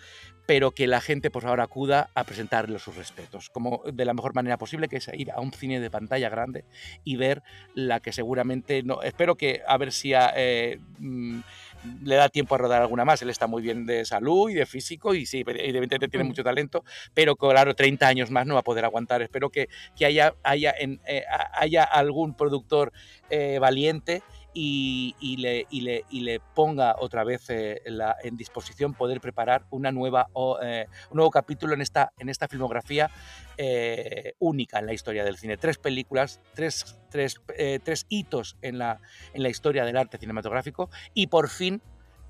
[0.47, 4.33] pero que la gente por favor acuda a presentarle sus respetos, como de la mejor
[4.33, 6.63] manera posible, que es ir a un cine de pantalla grande
[7.03, 7.43] y ver
[7.75, 10.33] la que seguramente, no, espero que a ver si a,
[12.03, 13.21] le da tiempo a rodar alguna más.
[13.21, 16.27] Él está muy bien de salud y de físico y sí, evidentemente tiene Mm.
[16.27, 19.21] mucho talento, pero claro, 30 años más no va a poder aguantar.
[19.21, 21.23] Espero que, que haya, haya, en- eh,
[21.53, 22.91] haya algún productor
[23.29, 24.23] eh, valiente
[24.59, 27.81] y, le, ponga otra vez eh,
[28.23, 30.27] en disposición poder preparar una nueva,
[30.63, 33.09] eh, un nuevo capítulo en esta, en esta filmografía
[33.57, 35.57] eh, única en la historia del cine.
[35.57, 37.39] Tres películas, tres, tres,
[37.83, 38.99] tres hitos en la,
[39.33, 41.81] en la historia del arte cinematográfico y por fin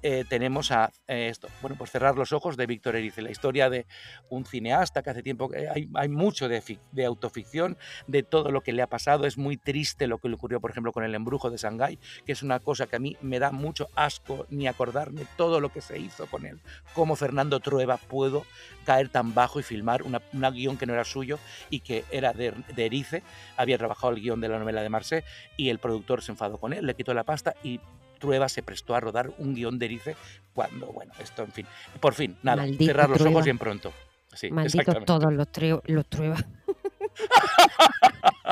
[0.04, 3.70] eh, tenemos a eh, esto, bueno, pues cerrar los ojos de Víctor Erice, la historia
[3.70, 3.86] de
[4.30, 7.78] un cineasta que hace tiempo que hay, hay mucho de, de autoficción,
[8.08, 9.26] de todo lo que le ha pasado.
[9.26, 12.32] Es muy triste lo que le ocurrió, por ejemplo, con el embrujo de Shanghái, que
[12.32, 15.82] es una cosa que a mí me da mucho asco ni acordarme todo lo que
[15.82, 16.60] se hizo con él.
[16.94, 18.46] Cómo Fernando Trueba pudo
[18.86, 21.40] caer tan bajo y filmar una, una guion que no era suyo
[21.70, 23.24] y que era de, de Erice.
[23.58, 25.26] Había trabajado el guion de la novela de Marseille
[25.58, 27.80] y el productor se enfadó con él, le quitó la pasta y
[28.18, 30.16] Trueba se prestó a rodar un guion de Erice
[30.54, 31.66] cuando, bueno, esto, en fin.
[32.00, 33.36] Por fin, nada, Maldito cerrar los Trueba.
[33.36, 33.94] ojos bien pronto.
[34.34, 35.06] Sí, exactamente.
[35.06, 35.48] todos los,
[35.86, 36.46] los truebas.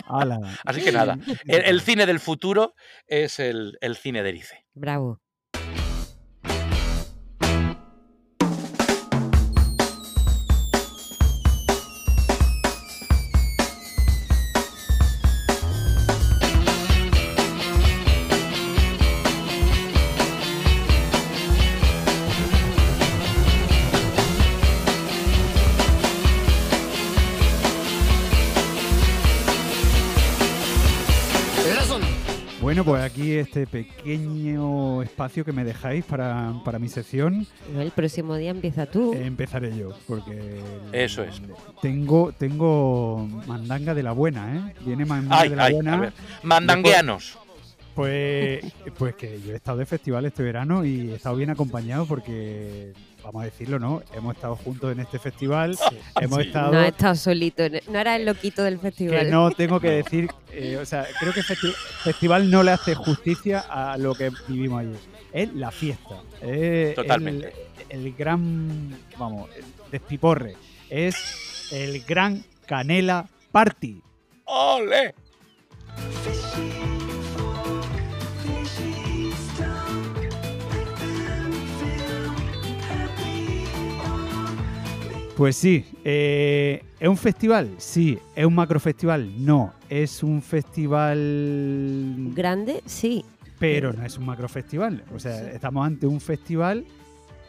[0.07, 0.39] Ala.
[0.65, 2.73] Así que nada, el, el cine del futuro
[3.07, 4.65] es el, el cine de Erice.
[4.73, 5.21] Bravo.
[32.75, 38.35] Bueno, pues aquí este pequeño espacio que me dejáis para, para mi sección, El próximo
[38.35, 39.13] día empieza tú.
[39.13, 40.59] eh, empezaré yo, porque
[40.91, 41.41] Eso es.
[41.81, 44.73] tengo tengo mandanga de la buena, ¿eh?
[44.85, 45.93] Viene mandanga Ay, de la ay, buena.
[45.93, 46.13] a ver,
[46.43, 47.37] mandangueanos.
[47.95, 48.59] Pues,
[48.97, 52.91] pues que yo he estado de festival este verano y he estado bien acompañado porque,
[53.25, 54.03] vamos a decirlo, ¿no?
[54.13, 55.75] Hemos estado juntos en este festival,
[56.21, 56.47] hemos Sí.
[56.47, 56.71] estado...
[56.73, 57.63] No has estado solito.
[57.89, 59.31] No era el loquito del que festival.
[59.31, 61.73] no tengo que decir, eh, o sea, creo que el festi-
[62.03, 64.95] festival no le hace justicia a lo que vivimos allí.
[65.33, 66.15] Es la fiesta.
[66.41, 67.51] es Totalmente.
[67.89, 70.55] El, el gran, vamos, el despiporre.
[70.89, 74.01] Es el gran Canela Party.
[74.45, 75.15] ¡Ole!
[85.35, 87.69] Pues sí, eh, ¿es un festival?
[87.77, 88.17] Sí.
[88.37, 89.45] ¿Es un macrofestival?
[89.45, 89.73] No.
[89.89, 91.17] Es un festival
[92.33, 93.25] Grande, sí.
[93.59, 95.03] pero no es un macrofestival.
[95.13, 96.85] O sea, estamos ante un festival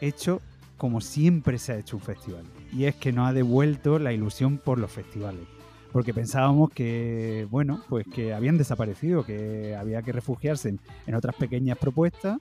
[0.01, 0.41] hecho
[0.75, 2.43] como siempre se ha hecho un festival.
[2.73, 5.47] Y es que nos ha devuelto la ilusión por los festivales.
[5.93, 11.35] Porque pensábamos que, bueno, pues que habían desaparecido, que había que refugiarse en, en otras
[11.35, 12.37] pequeñas propuestas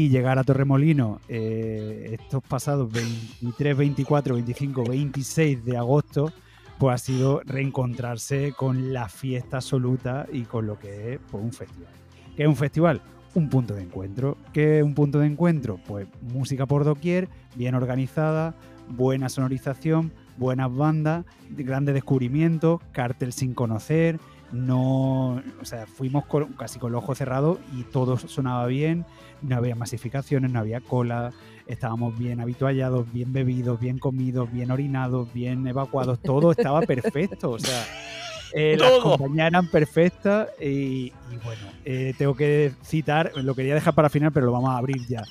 [0.00, 6.32] y llegar a Torremolino eh, estos pasados 23, 24, 25, 26 de agosto,
[6.78, 11.52] pues ha sido reencontrarse con la fiesta absoluta y con lo que es pues, un
[11.52, 11.92] festival.
[12.34, 13.02] ¿Qué es un festival?
[13.34, 14.38] Un punto de encuentro.
[14.54, 15.78] ¿Qué es un punto de encuentro?
[15.86, 18.54] Pues música por doquier, bien organizada,
[18.88, 24.18] buena sonorización, buenas bandas, grandes descubrimientos, cartel sin conocer,
[24.52, 26.24] no, o sea, fuimos
[26.58, 29.04] casi con el ojo cerrado y todo sonaba bien,
[29.42, 31.32] no había masificaciones, no había cola,
[31.66, 37.58] estábamos bien habituallados, bien bebidos, bien comidos, bien orinados, bien evacuados, todo estaba perfecto, o
[37.58, 37.86] sea,
[38.52, 43.94] eh, las compañías eran perfectas y, y bueno, eh, tengo que citar, lo quería dejar
[43.94, 45.22] para final, pero lo vamos a abrir ya.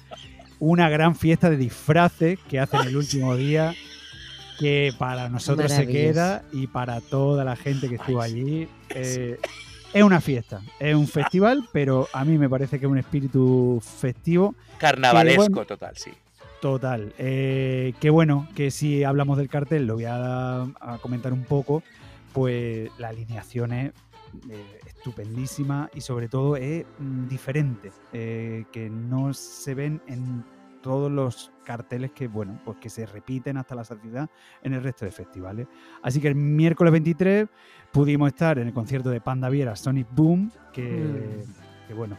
[0.60, 3.74] Una gran fiesta de disfraces que hacen el último día,
[4.60, 8.68] que para nosotros se queda y para toda la gente que estuvo allí.
[8.89, 9.38] eh,
[9.94, 13.82] es una fiesta, es un festival, pero a mí me parece que es un espíritu
[13.82, 15.66] festivo Carnavalesco bueno.
[15.66, 16.12] total, sí.
[16.62, 17.14] Total.
[17.18, 21.84] Eh, qué bueno que si hablamos del cartel, lo voy a, a comentar un poco,
[22.34, 23.94] pues la alineación es
[24.50, 30.44] eh, estupendísima y sobre todo es mm, diferente, eh, que no se ven en
[30.82, 34.30] todos los carteles que, bueno, pues que se repiten hasta la saciedad
[34.63, 35.67] en el resto de festivales.
[36.01, 37.47] Así que el miércoles 23
[37.91, 41.88] pudimos estar en el concierto de Panda Viera Sonic Boom, que, Mm.
[41.88, 42.17] que bueno,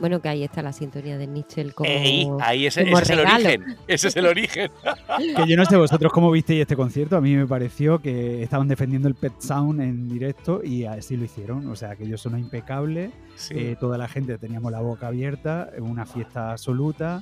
[0.00, 3.10] Bueno, que ahí está la sintonía de Nietzsche como, Ey, ahí ese, como ese es
[3.10, 3.44] el regalo.
[3.48, 3.76] origen.
[3.88, 4.70] Ese es el origen.
[5.36, 7.16] Que yo no sé vosotros cómo visteis este concierto.
[7.16, 11.24] A mí me pareció que estaban defendiendo el Pet Sound en directo y así lo
[11.24, 11.66] hicieron.
[11.66, 13.10] O sea, que ellos sonó impecable.
[13.34, 13.54] Sí.
[13.56, 17.20] eh, toda la gente teníamos la boca abierta, una fiesta absoluta.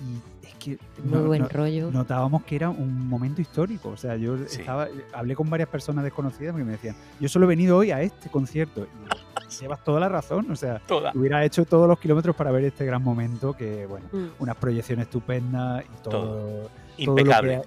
[0.00, 1.90] Y es que Muy no- buen no- rollo.
[1.90, 3.90] notábamos que era un momento histórico.
[3.90, 4.60] O sea, yo Sí.
[4.60, 8.00] estaba, hablé con varias personas desconocidas que me decían, yo solo he venido hoy a
[8.02, 8.82] este concierto.
[8.82, 8.86] Y
[9.62, 10.50] llevas toda la razón.
[10.50, 11.12] O sea, Toda.
[11.14, 14.26] hubiera hecho todos los kilómetros para ver este gran momento que, bueno, Mm.
[14.40, 17.62] unas proyecciones estupendas y todo, Impecable.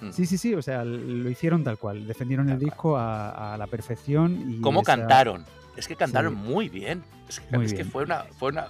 [0.00, 0.10] Mm.
[0.10, 3.56] Sí, sí, sí, o sea, lo hicieron tal cual, defendieron el Tal disco a, a
[3.56, 4.50] la perfección.
[4.50, 5.44] Y ¿Cómo esa- cantaron?
[5.76, 6.40] Es que cantaron Sí.
[6.40, 7.02] muy bien.
[7.28, 8.24] Es que, Muy es que fue una.
[8.38, 8.66] Fue, una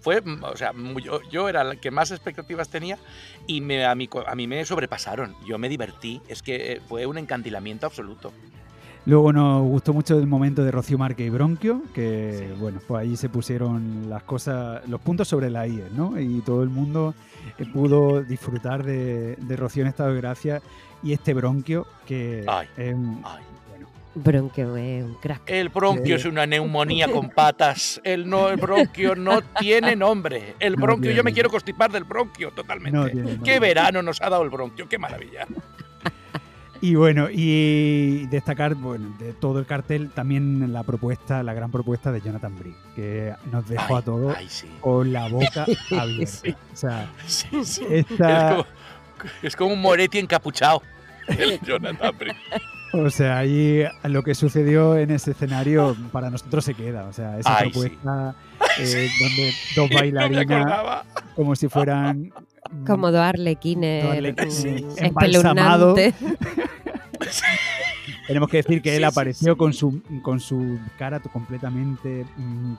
[0.00, 0.72] fue, o sea,
[1.04, 2.96] yo, yo era la que más expectativas tenía
[3.46, 5.34] y me, a, mí, a mí me sobrepasaron.
[5.46, 6.22] Yo me divertí.
[6.28, 8.32] Es que eh, fue un encantilamiento absoluto.
[9.04, 12.60] Luego nos gustó mucho el momento de Rocío Marque y Bronquio, que Sí.
[12.60, 16.20] bueno, pues ahí se pusieron las cosas, los puntos sobre la IE, ¿no?
[16.20, 17.14] Y todo el mundo
[17.58, 20.60] eh, pudo disfrutar de, de Rocío en estado de gracia
[21.02, 22.94] y este Bronquio, que Ay, es
[23.24, 23.42] ay.
[24.22, 25.42] Bronquio es un crack.
[25.50, 26.20] El bronquio Sí.
[26.20, 28.00] es una neumonía con patas.
[28.04, 30.54] El, no, el bronquio no tiene nombre.
[30.60, 32.96] El No bronquio, yo me quiero constipar del bronquio totalmente.
[32.98, 34.88] no tiene ¡Qué verano nos ha dado el bronquio!
[34.88, 35.46] ¡Qué maravilla!
[36.80, 42.12] Y bueno, y destacar, bueno, de todo el cartel, también la propuesta, la gran propuesta
[42.12, 44.68] de Jonathan Brick, que nos dejó Ay, a todos ay, sí.
[44.80, 46.26] con la boca abierta.
[46.26, 46.54] Sí.
[46.72, 47.84] O sea, Sí, sí.
[47.90, 48.66] esta, Es, como,
[49.42, 50.80] es como un Moretti encapuchado.
[51.26, 52.36] El Jonathan Brick.
[52.92, 57.04] O sea, ahí lo que sucedió en ese escenario para nosotros se queda.
[57.06, 57.72] O sea, esa Ay, sí.
[57.72, 58.34] propuesta
[58.80, 62.32] eh, donde dos bailarinas como si fueran
[62.86, 64.84] Como dos arlequines sí.
[64.86, 66.14] mm, espeluznantes.
[68.26, 69.58] Tenemos que decir que él Sí, sí, apareció sí.
[69.58, 72.74] con su con su cara completamente mm,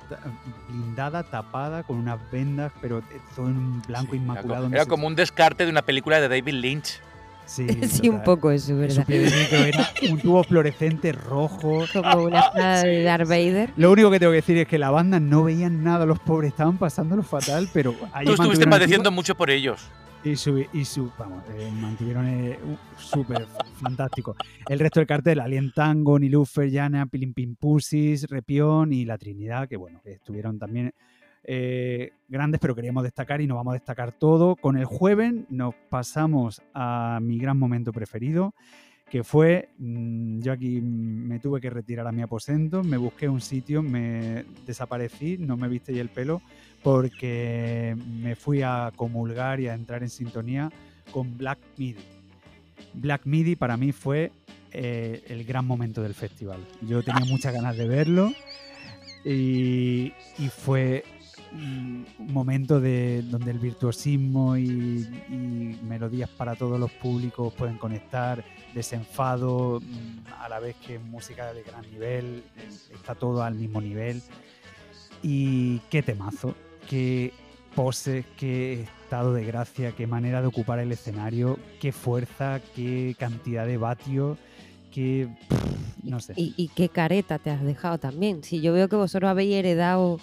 [0.70, 3.04] blindada, tapada, con unas vendas, pero eh,
[3.36, 4.62] todo en un blanco Sí, era inmaculado.
[4.62, 7.02] como- no Era sé- como un descarte de una película de David Lynch.
[7.50, 9.06] Sí, Sí, un poco eso, Su ¿verdad?
[9.08, 11.84] pie de micro era un tubo fluorescente rojo.
[11.92, 13.74] Como una espada de Darth Vader.
[13.76, 16.52] Lo único que tengo que decir es que la banda no veían nada, los pobres
[16.52, 17.94] estaban pasándolo fatal, pero
[18.24, 19.82] Tú estuviste padeciendo mucho por ellos.
[20.24, 22.60] y su, y su vamos, eh, mantuvieron eh,
[22.98, 23.48] súper
[23.82, 24.36] fantástico.
[24.68, 29.76] El resto del cartel, Alien Tango, Nilufer, Yana, Pilimpin Pusis, Repión y La Trinidad, que
[29.78, 30.94] bueno, que estuvieron también
[31.44, 34.56] eh, grandes, pero queríamos destacar y no vamos a destacar todo.
[34.56, 38.54] Con el jueves nos pasamos a mi gran momento preferido,
[39.10, 43.42] que fue, mm, yo aquí me tuve que retirar a mi aposento, me busqué un
[43.42, 46.42] sitio, me desaparecí, no me viste y el pelo,
[46.84, 50.72] porque me fui a comulgar y a entrar en sintonía
[51.12, 52.04] con Black Midi.
[52.94, 54.32] Black Midi para mí fue
[54.72, 56.60] eh, el gran momento del festival.
[56.82, 58.32] Yo tenía muchas ganas de verlo
[59.26, 60.14] y,
[60.50, 61.04] fue
[61.52, 68.44] un momento de, donde el virtuosismo y, y melodías para todos los públicos pueden conectar,
[68.74, 69.82] desenfado,
[70.40, 72.44] a la vez que música de gran nivel,
[72.94, 74.22] está todo al mismo nivel.
[75.22, 76.56] Y qué temazo,
[76.88, 77.34] qué
[77.76, 83.66] poses, qué estado de gracia, qué manera de ocupar el escenario, qué fuerza, qué cantidad
[83.66, 84.38] de vatios,
[84.92, 85.28] qué...
[85.48, 86.34] pff, no sé.
[86.38, 88.44] Y, y qué careta te has dejado también.
[88.44, 90.20] Si yo veo que vosotros habéis heredado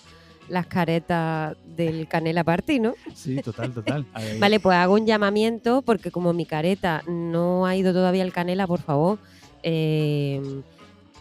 [0.49, 2.95] las caretas del Canela Party, ¿no?
[3.15, 4.07] Sí, total, total.
[4.39, 8.67] Vale, pues hago un llamamiento porque como mi careta no ha ido todavía al Canela,
[8.67, 9.19] por favor,
[9.63, 10.41] eh,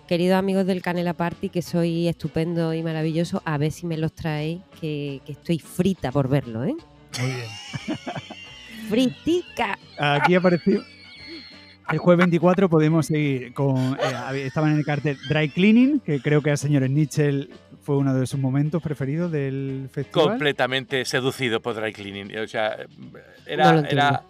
[0.08, 4.14] queridos amigos del Canela Party, que soy estupendo y maravilloso, a ver si me los
[4.14, 6.76] traéis, que, que estoy frita por verlo, ¿eh?
[7.20, 7.98] Muy bien.
[8.90, 9.78] Fritica.
[9.98, 10.84] Aquí apareció.
[11.92, 13.98] El jueves 24 podemos seguir con.
[14.34, 17.48] eh, estaban en el cartel Dry Cleaning, que creo que al señor Nietzsche
[17.86, 20.30] fue uno de sus momentos preferidos del festival.
[20.30, 22.36] completamente seducido por dry cleaning.
[22.40, 23.92] O sea, No era, entiendo.
[23.92, 24.24] era,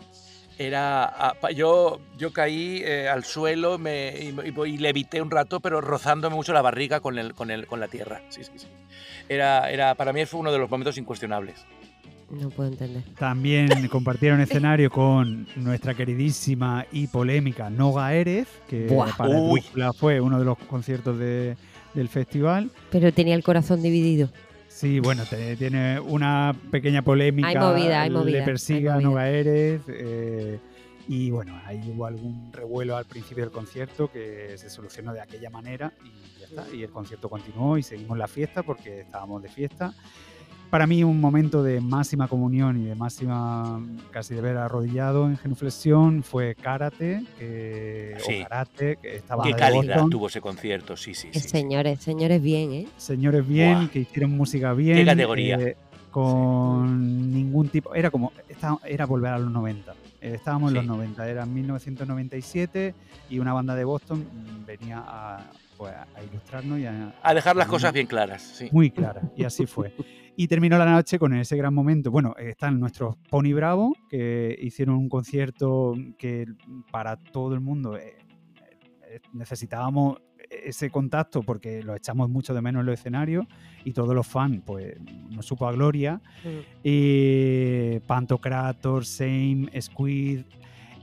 [0.57, 5.59] era ah, yo, yo caí eh, al suelo me, y, y- y levité un rato,
[5.61, 8.21] pero rozándome mucho la barriga con, el, con, el, con la tierra.
[8.29, 8.67] Sí, sí, sí.
[9.29, 11.65] Era, era, para mí fue uno de los momentos incuestionables.
[12.29, 13.03] No puedo entender.
[13.17, 19.15] También compartieron escenario con nuestra queridísima y polémica Noga Erez, que Buah.
[19.15, 21.55] para fue uno de los conciertos de-
[21.95, 22.69] del festival.
[22.91, 24.29] Pero tenía el corazón dividido.
[24.67, 27.47] Sí, bueno, te- tiene una pequeña polémica.
[27.47, 29.01] Hay movida, hay movida, Le persigue hay a.
[29.01, 29.81] Noga Erez.
[29.87, 30.59] eh,
[31.07, 35.49] y bueno, ahí hubo algún revuelo al principio del concierto que se solucionó de aquella
[35.49, 36.75] manera y ya está.
[36.75, 39.93] Y el concierto continuó y seguimos la fiesta porque estábamos de fiesta.
[40.75, 43.79] Para mí un momento de máxima comunión y de máxima
[44.11, 48.41] casi de ver arrodillado en genuflexión fue Karate, que, Sí.
[48.41, 50.09] o Karate, que estaba Qué de calidad Boston.
[50.09, 51.39] tuvo ese concierto, sí, sí, sí.
[51.39, 51.47] sí.
[51.47, 52.87] señores, señores bien, ¿eh?
[52.97, 55.05] señores bien, que hicieron música bien.
[55.05, 55.55] categoría.
[55.61, 55.77] eh,
[56.11, 57.95] con ningún tipo.
[57.95, 58.33] Era como.
[58.83, 59.93] Era volver a los 90.
[60.19, 62.93] Eh, Estábamos en los 90, era 1997
[63.29, 64.25] y una banda de Boston
[64.67, 65.41] venía a,
[65.77, 68.69] pues, a ilustrarnos y a, A dejar las a- cosas bien claras, sí.
[68.71, 69.93] muy clara, y así fue.
[70.37, 72.11] Y terminó la noche con ese gran momento.
[72.11, 76.45] Bueno, eh, están nuestros Pony Bravo, que hicieron un concierto que
[76.91, 78.17] para todo el mundo eh,
[79.09, 80.17] eh, necesitábamos
[80.49, 83.45] ese contacto porque lo echamos mucho de menos en los escenarios
[83.83, 84.95] y todos los fans, pues,
[85.31, 86.21] nos supo a gloria.
[86.43, 86.59] Mm.
[86.83, 90.41] Y Pantocrator, Same, Squid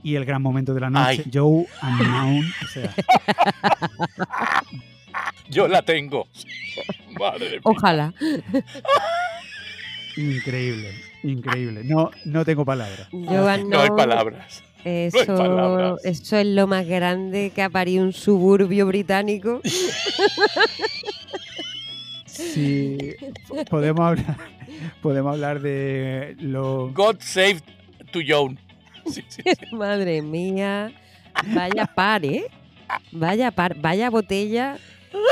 [0.03, 1.31] y el gran momento de la noche, Ay.
[1.33, 2.45] Joe Unknown.
[2.63, 2.93] O sea,
[5.49, 6.27] Yo la tengo.
[7.19, 7.59] Madre mía.
[7.63, 8.13] Ojalá.
[10.17, 10.91] increíble,
[11.23, 11.83] increíble.
[11.83, 13.07] No, no tengo palabras.
[13.11, 14.63] Joan No hay palabras.
[14.83, 16.03] Eso, palabras.
[16.03, 19.61] eso es lo más grande que ha parido un suburbio británico.
[22.25, 22.97] Sí,
[23.69, 24.37] podemos hablar,
[25.01, 27.61] podemos hablar de lo God save
[28.11, 28.59] to Joan.
[29.05, 29.65] Sí, sí, sí.
[29.71, 30.91] Madre mía.
[31.53, 32.45] Vaya par, ¿eh?
[33.11, 34.77] Vaya par, vaya botella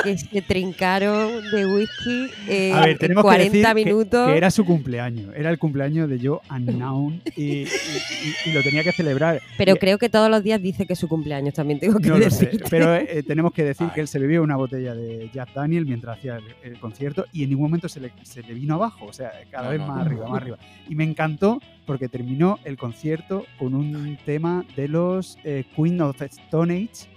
[0.03, 4.27] que se trincaron de whisky eh, A ver, en tenemos 40 que decir que- minutos.
[4.27, 8.61] Que, era su cumpleaños, era el cumpleaños de Joe Unknown y, y- y- y lo
[8.63, 9.41] tenía que celebrar.
[9.57, 12.09] Pero Y- creo que todos los días dice que es su cumpleaños, también tengo que
[12.09, 12.65] No lo sé, decirte.
[12.69, 13.93] pero eh, tenemos que decir Ay.
[13.95, 17.43] que él se bebió una botella de Jack Daniel mientras hacía el, el concierto y
[17.43, 19.87] en ningún momento se le, se le vino abajo, o sea, cada No, vez no,
[19.87, 20.01] más no.
[20.03, 20.57] arriba, más arriba.
[20.89, 26.21] Y me encantó porque terminó el concierto con un tema de los eh, Queen of
[26.21, 27.09] Stone Age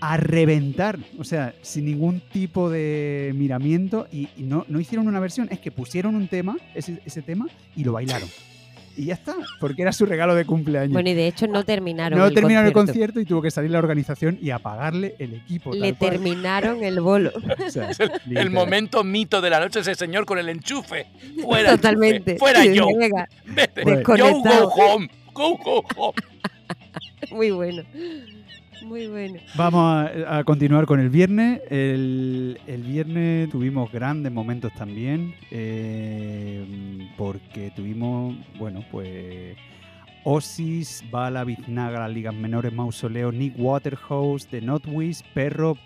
[0.00, 5.20] a reventar, o sea, sin ningún tipo de miramiento y, y no, no hicieron una
[5.20, 8.28] versión, es que pusieron un tema, ese, ese tema, y lo bailaron.
[8.98, 10.94] Y ya está, porque era su regalo de cumpleaños.
[10.94, 12.80] Bueno, y de hecho no terminaron no el terminaron concierto.
[12.80, 15.74] el concierto y tuvo que salir la organización y apagarle el equipo.
[15.74, 16.10] Le tal cual.
[16.12, 17.30] terminaron el bolo.
[17.66, 17.90] O sea,
[18.30, 21.08] el, el momento mito de la noche es el señor con el enchufe.
[21.42, 22.32] Fuera, Totalmente.
[22.32, 22.38] enchufe.
[22.38, 22.94] Fuera Sí, Joe.
[22.98, 23.82] venga, Vete.
[23.84, 24.68] Joe, go Desconectado.
[24.68, 25.10] home.
[25.34, 26.14] Go, go home.
[27.32, 27.82] Muy bueno.
[28.82, 29.38] Muy bueno.
[29.56, 31.60] Vamos a, a continuar con el viernes.
[31.70, 39.56] El, el viernes tuvimos grandes momentos también, eh, porque tuvimos, bueno, pues
[40.24, 45.76] Osis, Bala, Biznaga, las ligas menores, Mausoleo, Nick Waterhouse, The Notwish, Perro,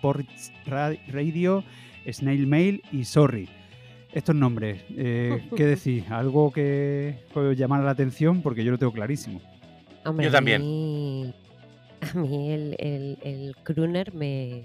[0.65, 1.63] Ra- Radio,
[2.11, 3.47] Snail Mail y Sorry.
[4.13, 6.09] Estos nombres, eh, ¿qué decís?
[6.09, 8.41] ¿Algo que puede llamar la atención?
[8.41, 9.39] Porque yo lo tengo clarísimo.
[10.03, 11.33] Hombre, Yo también.
[12.15, 14.63] A mí el, el, el crooner me...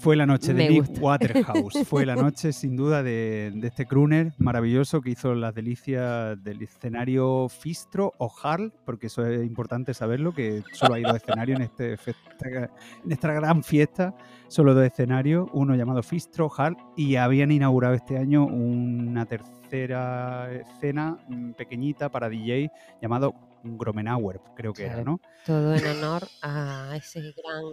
[0.00, 1.00] Fue la noche de Nick gusta.
[1.00, 1.84] Waterhouse.
[1.84, 6.62] Fue la noche, sin duda, de, de este crooner maravilloso que hizo las delicias del
[6.62, 11.64] escenario Fistro o Harl, porque eso es importante saberlo, que solo hay dos escenarios en,
[11.64, 12.70] este, festa-
[13.04, 14.14] en esta gran fiesta,
[14.46, 21.18] solo dos escenarios, uno llamado Fistro, Harl, y habían inaugurado este año una tercera escena
[21.28, 22.70] mm, pequeñita para DJ
[23.02, 23.34] llamado
[23.64, 25.02] Gromenauer, creo que era.
[25.02, 25.20] ¿no?
[25.46, 27.64] Todo en honor a ese gran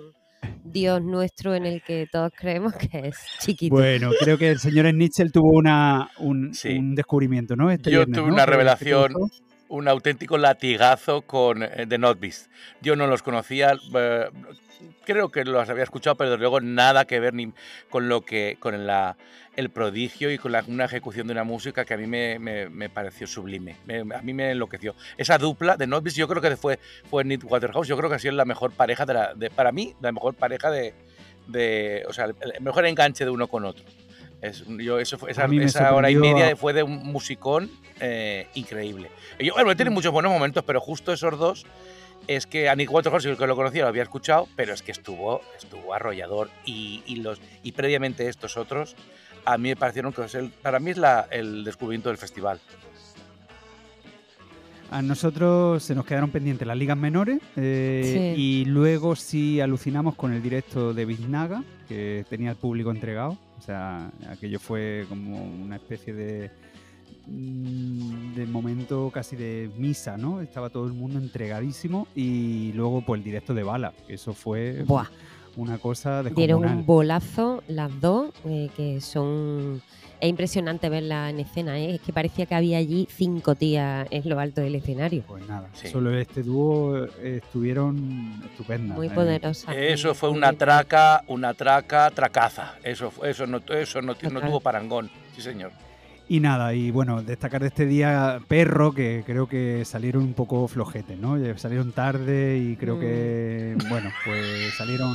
[0.64, 3.76] Dios nuestro en el que todos creemos que es chiquito.
[3.76, 6.70] Bueno, creo que el señor Snitchell tuvo una, un, Sí.
[6.78, 7.72] un descubrimiento, ¿no?
[7.72, 8.34] Este Yo viernes, tuve ¿no?
[8.34, 9.14] una Que- que te revelación.
[9.70, 12.50] Un auténtico latigazo con eh, The Notbeast.
[12.82, 14.30] Yo no los conocía, eh,
[15.06, 17.52] creo que los había escuchado, pero desde luego nada que ver ni
[17.90, 19.18] con lo que con la,
[19.56, 22.70] el prodigio y con la- una ejecución de una música que a mí me, me-
[22.70, 23.76] me pareció sublime.
[23.86, 24.96] Me- a mí me enloqueció.
[25.18, 27.88] Esa dupla de Notbeast, yo creo que fue fue Nick Waterhouse.
[27.88, 30.36] Yo creo que ha sido la mejor pareja de la, de- para mí la mejor
[30.36, 30.94] pareja de,
[31.48, 33.84] de o sea, el mejor enganche de uno con otro.
[34.48, 35.48] Es, yo, eso fue, esa,
[35.96, 37.70] hora y media fue de un musicón
[38.00, 39.10] eh, increíble.
[39.40, 41.66] Y yo, bueno, tiene muchos buenos momentos, pero justo esos dos
[42.28, 44.92] es que a Nick Waterhouse, el que lo conocía, lo había escuchado, pero es que
[44.92, 46.50] estuvo, estuvo arrollador.
[46.66, 48.96] Y, y los, y previamente estos otros,
[49.46, 52.60] a mí me parecieron que es el- para mí es la- el descubrimiento del festival.
[54.92, 58.42] A nosotros se nos quedaron pendientes las ligas menores eh, Sí.
[58.42, 63.38] y luego sí alucinamos con el directo de Biznaga, que tenía el público entregado.
[63.58, 66.52] O sea, aquello fue como una especie de,
[67.28, 70.42] mm, de momento casi de misa, ¿no?
[70.42, 74.84] Estaba todo el mundo entregadísimo y luego pues el directo de Bala, que eso fue
[74.86, 75.08] Buah.
[75.58, 79.82] una cosa de Dieron un bolazo las dos, eh, que son...
[80.26, 81.94] Es impresionante verla en escena, ¿eh?
[81.96, 85.22] es que parecía que había allí cinco tías en lo alto del escenario.
[85.28, 85.88] Pues nada, Sí.
[85.90, 88.98] solo este dúo eh, estuvieron estupendas.
[88.98, 89.12] Muy eh.
[89.12, 89.72] poderosa.
[89.76, 92.74] Eso fue una traca, una traca, tracaza.
[92.84, 95.12] Eso, fue- eso, no, eso no, tuvo parangón.
[95.36, 95.72] Sí, señor.
[96.28, 100.68] Y nada, y bueno, destacar de este día Perro, que creo que salieron un poco
[100.68, 101.38] flojetes, ¿no?
[101.60, 103.00] Salieron tarde y creo Mm.
[103.00, 105.14] que, bueno, pues salieron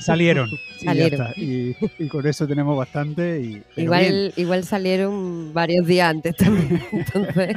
[0.00, 0.48] salieron.
[0.80, 1.28] y Salieron.
[1.36, 3.40] Y, y con eso tenemos bastante.
[3.40, 3.64] Y, bien.
[3.76, 6.82] Igual, igual salieron varios días antes también.
[6.92, 7.56] Entonces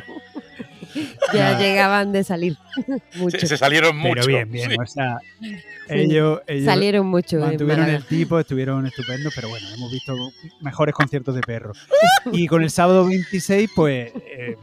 [1.33, 1.59] ya Nada.
[1.59, 2.57] llegaban de salir.
[3.11, 3.47] Se, Mucho.
[3.47, 4.27] se salieron Pero mucho.
[4.27, 4.71] bien, bien.
[4.71, 4.75] sí.
[4.81, 5.19] O sea,
[5.87, 7.37] ellos, ellos Salieron mucho.
[7.39, 10.13] mantuvieron el tipo, estuvieron estupendos, pero bueno, hemos visto
[10.61, 11.71] mejores conciertos de perro.
[12.33, 14.55] Y con el sábado 26, pues eh,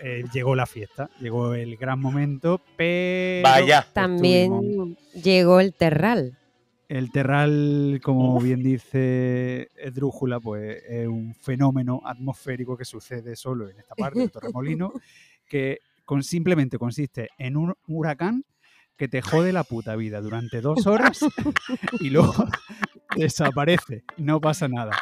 [0.00, 3.86] eh, llegó la fiesta, llegó el gran momento, pero Vaya.
[3.92, 6.37] También llegó el Terral.
[6.88, 13.78] El terral, como bien dice Esdrújula, pues es un fenómeno atmosférico que sucede solo en
[13.78, 14.94] esta parte de Torremolino,
[15.46, 18.42] que con, simplemente consiste en un huracán
[18.96, 21.20] que te jode la puta vida durante dos horas
[22.00, 22.32] y luego
[23.16, 24.92] desaparece, no pasa nada.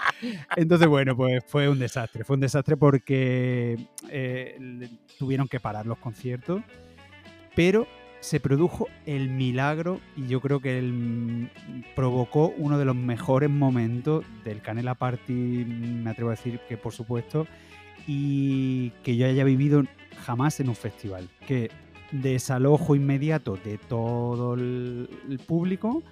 [0.57, 3.79] Entonces, bueno, pues fue un desastre, fue un desastre porque
[4.11, 6.63] eh, tuvieron que parar los conciertos,
[7.55, 7.87] pero
[8.27, 11.49] se produjo el milagro y yo creo que
[11.95, 16.93] provocó uno de los mejores momentos del Canela Party, me atrevo a decir que por
[16.93, 17.47] supuesto,
[18.05, 19.85] y que yo haya vivido
[20.25, 21.71] jamás en un festival, que
[22.11, 26.03] desalojo inmediato de todo el público,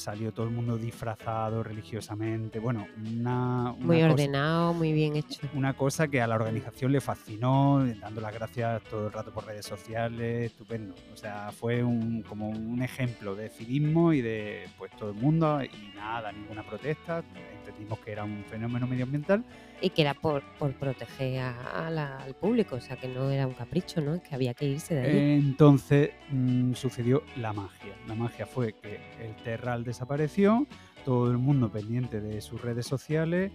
[0.00, 3.72] salió todo el mundo disfrazado religiosamente, bueno, una...
[3.72, 5.40] una Muy cosa- ordenado, muy bien hecho.
[5.54, 9.46] una cosa que a la organización le fascinó, dando las gracias todo el rato por
[9.46, 10.94] redes sociales, estupendo.
[11.12, 15.62] O sea, fue un, como un ejemplo de civismo y de pues todo el mundo
[15.62, 17.22] y nada, ninguna protesta.
[17.58, 19.44] Entendimos que era un fenómeno medioambiental.
[19.80, 24.00] Y que era por, por proteger al público, o sea que no era un capricho,
[24.00, 24.22] ¿no?
[24.22, 25.18] Que había que irse de allí.
[25.18, 27.94] Entonces mm, sucedió la magia.
[28.06, 30.66] La magia fue que el Terral desapareció,
[31.04, 33.52] todo el mundo pendiente de sus redes sociales,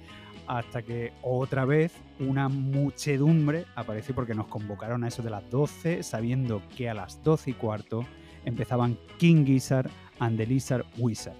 [0.48, 6.04] hasta que otra vez una muchedumbre apareció porque nos convocaron a eso de las 12,
[6.04, 8.06] sabiendo que a las 12 y cuarto
[8.46, 11.36] empezaban King Gizzard and the Wizard.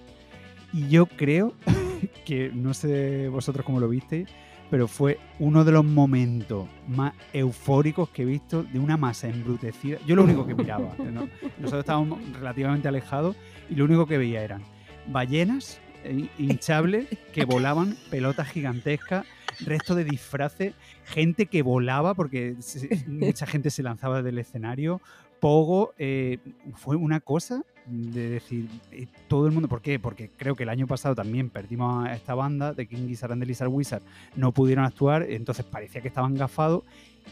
[0.74, 1.54] Y yo creo
[2.26, 4.28] que, no sé vosotros cómo lo visteis,
[4.70, 9.98] pero fue uno de los momentos más eufóricos que he visto de una masa embrutecida.
[10.06, 11.30] Yo lo único que miraba, ¿no?
[11.58, 13.36] nosotros estábamos relativamente alejados
[13.70, 14.64] y lo único que veía eran
[15.08, 19.26] ballenas eh, hinchables que volaban, pelotas gigantescas,
[19.60, 20.74] resto de disfraces,
[21.06, 22.56] gente que volaba porque
[23.08, 25.02] mucha gente se lanzaba del escenario,
[25.50, 26.40] pogo, eh,
[26.74, 30.00] fue una cosa de decir eh, todo el mundo, ¿por qué?
[30.00, 33.44] Porque creo que el año pasado también perdimos a esta banda de King Gizzard and
[33.44, 34.02] the Lizard Wizard,
[34.36, 36.82] no pudieron actuar, entonces parecía que estaban gafados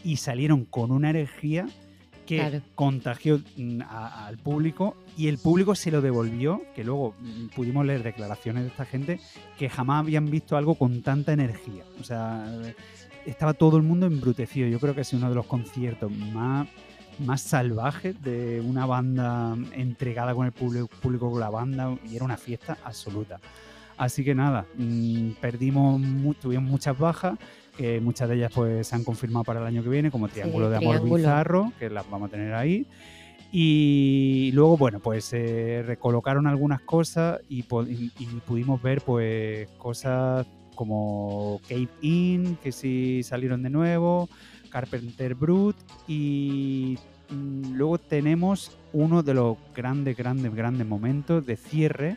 [0.04, 1.66] y salieron con una energía
[2.24, 2.60] que Claro.
[2.76, 7.84] contagió mm, a- al público y el público se lo devolvió, que luego mm, pudimos
[7.84, 9.18] leer declaraciones de esta gente
[9.58, 11.82] que jamás habían visto algo con tanta energía.
[12.00, 12.46] O sea,
[13.26, 14.68] estaba todo el mundo embrutecido.
[14.68, 16.68] Yo creo que sido uno de los conciertos más,
[17.20, 22.24] más salvajes de una banda entregada con el público, público con la banda y era
[22.24, 23.38] una fiesta absoluta.
[23.96, 26.00] Así que nada, mm, perdimos,
[26.40, 27.38] tuvimos muchas bajas,
[27.76, 30.68] que muchas de ellas pues se han confirmado para el año que viene, como Triángulo
[30.70, 31.16] de Amor Triángulo.
[31.16, 32.86] Bizarro, que las vamos a tener ahí.
[33.52, 40.44] Y luego, bueno, pues se recolocaron algunas cosas y- y pudimos ver pues cosas
[40.74, 44.28] como Cave In, que sí salieron de nuevo,
[44.74, 45.76] Carpenter Brut
[46.08, 46.98] y
[47.30, 52.16] mm, luego tenemos uno de los grandes, grandes, grandes momentos de cierre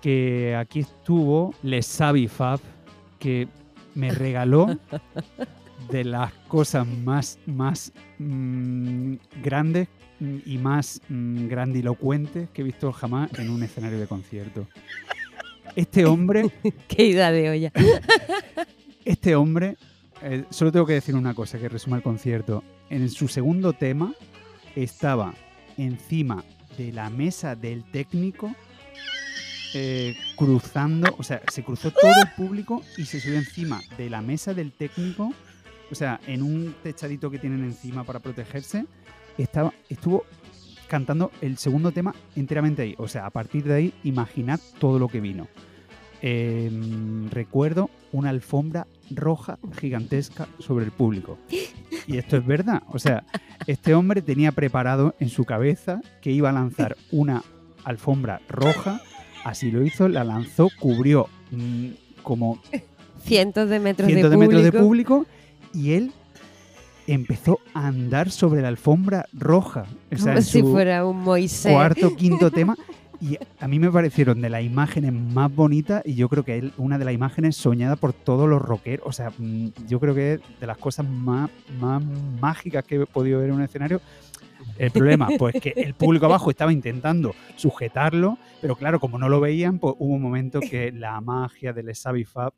[0.00, 2.60] que aquí estuvo Les Savi Fab,
[3.18, 3.46] que
[3.94, 4.78] me regaló
[5.92, 9.88] de las cosas más, más mm, grandes
[10.20, 14.66] mm, y más grandilocuentes que he visto jamás en un escenario de concierto.
[15.74, 16.50] Este hombre,
[16.88, 17.72] Qué idea de olla.
[19.04, 19.76] este hombre,
[20.22, 22.62] eh, solo tengo que decir una cosa que resuma el concierto.
[22.88, 24.14] En su segundo tema
[24.74, 25.34] estaba
[25.76, 26.44] encima
[26.78, 28.54] de la mesa del técnico
[29.74, 34.22] eh, cruzando, o sea, se cruzó todo el público y se subió encima de la
[34.22, 35.32] mesa del técnico,
[35.90, 38.86] o sea, en un techadito que tienen encima para protegerse,
[39.36, 40.24] estaba, estuvo
[40.88, 42.94] cantando el segundo tema enteramente ahí.
[42.98, 45.48] O sea, a partir de ahí, imaginad todo lo que vino.
[46.22, 51.38] Em, recuerdo una alfombra roja gigantesca sobre el público.
[52.06, 52.82] Y esto es verdad.
[52.88, 53.24] O sea,
[53.66, 57.42] este hombre tenía preparado en su cabeza que iba a lanzar una
[57.84, 59.00] alfombra roja.
[59.44, 61.88] Así lo hizo, la lanzó, cubrió mm,
[62.22, 62.60] como
[63.22, 65.18] Cientos de metros cientos de, de metros de público.
[65.18, 65.36] público
[65.74, 66.12] y él
[67.06, 69.86] empezó a andar sobre la alfombra roja.
[70.12, 71.72] O sea, como en si fuera un Moisés.
[71.72, 72.76] cuarto, quinto tema.
[73.20, 76.64] Y a mí me parecieron de las imágenes más bonitas y yo creo que es
[76.76, 79.06] una de las imágenes soñadas por todos los rockeros.
[79.06, 81.50] O sea, mm, yo creo que es de las cosas más,
[81.80, 82.02] más
[82.40, 84.00] mágicas que he podido ver en un escenario.
[84.78, 89.40] El problema, pues que el público abajo estaba intentando sujetarlo, pero claro, como no lo
[89.40, 91.92] veían, pues hubo un momento que la magia del
[92.26, 92.52] Fab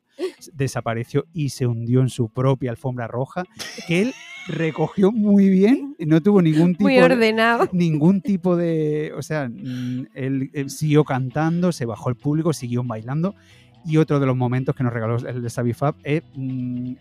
[0.53, 3.43] desapareció y se hundió en su propia alfombra roja,
[3.87, 4.13] que él
[4.47, 7.65] recogió muy bien, y no tuvo ningún tipo Muy ordenado.
[7.65, 12.53] De, ningún tipo de, o sea, mm, él, él siguió cantando, se bajó el público,
[12.53, 13.35] siguió bailando.
[13.89, 16.93] Y otro de los momentos que nos regaló el Fab es mm,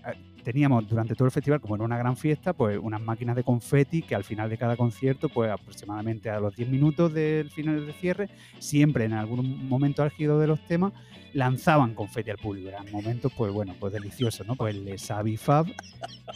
[0.42, 4.00] teníamos durante todo el festival, como era una gran fiesta, pues unas máquinas de confeti
[4.00, 7.92] que al final de cada concierto, pues aproximadamente a los 10 minutos del final de
[7.92, 10.94] cierre, siempre en algún momento álgido de los temas,
[11.34, 12.70] lanzaban confeti al público.
[12.70, 14.56] Eran momentos, pues bueno, pues deliciosos, ¿no?
[14.56, 15.66] Pues el Sabi Fab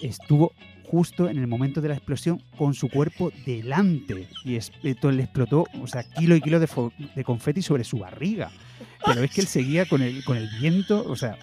[0.02, 0.52] estuvo
[0.84, 5.86] justo en el momento de la explosión con su cuerpo delante y le explotó, o
[5.86, 6.68] sea, kilo y kilo de,
[7.14, 8.50] de confeti sobre su barriga.
[9.06, 11.38] Pero es que él seguía con el, con el viento, o sea,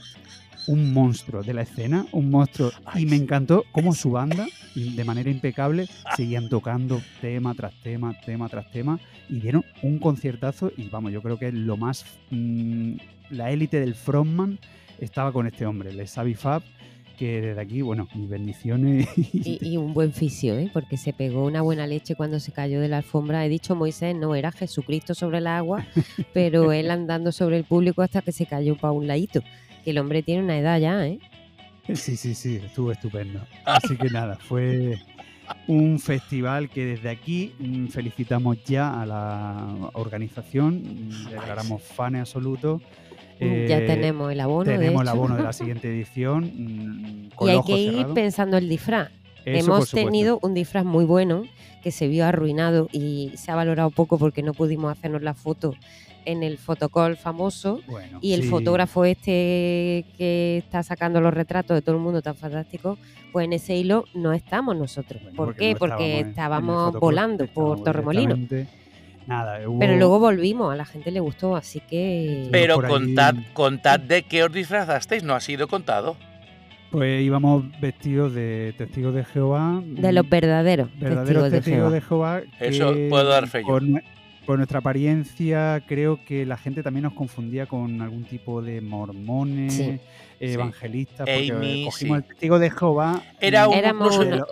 [0.68, 2.72] un monstruo de la escena, un monstruo.
[2.96, 8.50] y me encantó cómo su banda, de manera impecable, seguían tocando tema tras tema, tema
[8.50, 9.00] tras tema,
[9.30, 10.72] y dieron un conciertazo.
[10.78, 12.06] Y vamos, yo creo que lo más.
[12.30, 12.98] Mm,
[13.32, 14.60] la élite del frontman
[15.00, 16.64] estaba con este hombre, el Xavi Fab
[17.20, 19.08] que desde aquí, bueno, mis bendiciones.
[19.34, 20.70] Y, un buen fisio, ¿eh?
[20.72, 23.46] porque se pegó una buena leche cuando se cayó de la alfombra.
[23.46, 25.86] He dicho Moisés, no era Jesucristo sobre el agua,
[26.34, 29.42] pero él andando sobre el público hasta que se cayó para un ladito
[29.84, 31.20] que el hombre tiene una edad ya, ¿eh?
[31.94, 33.42] Sí, sí, sí, estuvo estupendo.
[33.66, 34.98] Así que nada, fue
[35.68, 42.82] un festival que desde aquí mm, felicitamos ya a la organización, declaramos fanes absolutos.
[43.40, 44.66] Ya eh, tenemos el abono.
[44.66, 46.44] Tenemos el abono de la siguiente edición.
[46.44, 49.10] Mm, y hay que ir pensando el disfraz.
[49.46, 51.44] Hemos tenido un disfraz muy bueno
[51.82, 55.74] que se vio arruinado y se ha valorado poco porque no pudimos hacernos la foto
[56.26, 57.80] en el fotocall famoso
[58.22, 62.98] y el fotógrafo este que está sacando los retratos de todo el mundo tan fantástico,
[63.32, 65.22] pues en ese hilo no estamos nosotros.
[65.36, 65.76] ¿Por qué?
[65.80, 68.38] porque estábamos volando por Torremolino.
[69.28, 72.48] Nada, Pero luego volvimos, a la gente le gustó, así que...
[72.52, 76.18] Pero contad, contad de qué os disfrazasteis, no ha sido contado.
[76.90, 79.84] Pues íbamos vestidos de testigos de Jehová.
[79.86, 80.90] De los verdaderos.
[81.00, 82.42] Verdaderos testigos, de Jehová.
[82.60, 83.80] Eso puedo dar fe yo
[84.50, 89.80] por nuestra apariencia, creo que la gente también nos confundía con algún tipo de mormones,
[90.40, 93.22] evangelistas, porque cogimos el testigo de Jehová.
[93.40, 93.68] Era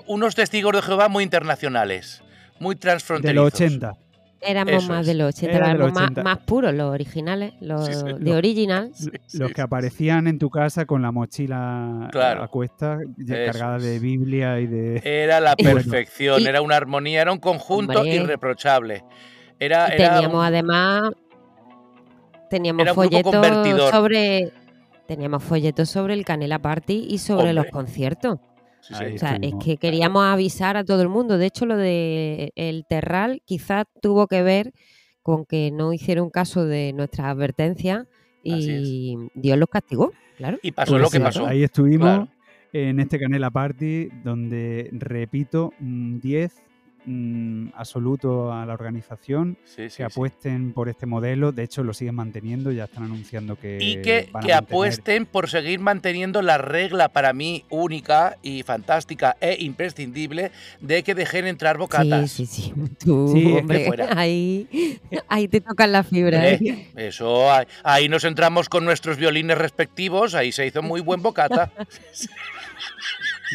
[0.05, 2.21] unos, testigos de Jehová muy internacionales,
[2.59, 3.53] muy transfronterizos.
[3.53, 3.97] De los 80.
[4.41, 8.91] Éramos más de los 80, Más, puros, los originales, los de original.
[9.33, 14.67] los que aparecían en tu casa con la mochila a cuesta, cargada de Biblia y
[14.67, 15.01] de...
[15.03, 19.03] Era la perfección, era una armonía, era un conjunto irreprochable.
[19.57, 21.11] Teníamos además
[22.49, 24.53] teníamos folletos sobre
[25.07, 28.39] teníamos folletos sobre el Canela Party y sobre los conciertos.
[28.91, 31.37] O sea, es que queríamos avisar a todo el mundo.
[31.37, 34.71] De hecho, lo de el Terral quizás tuvo que ver
[35.21, 38.07] con que no hicieron caso de nuestras advertencias
[38.43, 40.57] y Dios los castigó, claro.
[40.61, 41.45] Y pasó lo pues que pasó.
[41.45, 42.29] Ahí estuvimos
[42.71, 46.63] en este Canela Party donde, repito, 10
[47.09, 49.57] Mm, absoluto a la organización
[49.95, 51.53] que apuesten por este modelo.
[51.53, 53.77] De hecho, lo siguen manteniendo, ya están anunciando que.
[53.79, 60.51] Y que, apuesten por seguir manteniendo la regla para mí única y fantástica e imprescindible
[60.81, 62.29] de que dejen entrar bocatas.
[62.29, 62.73] Sí, sí, sí.
[62.99, 66.45] Tú, hombre, ahí, ahí te tocan la fibra.
[66.45, 66.59] ¿eh?
[66.61, 67.07] ¿eh?
[67.07, 67.47] Eso,
[67.83, 71.71] ahí nos entramos con nuestros violines respectivos, ahí se hizo muy buen bocata.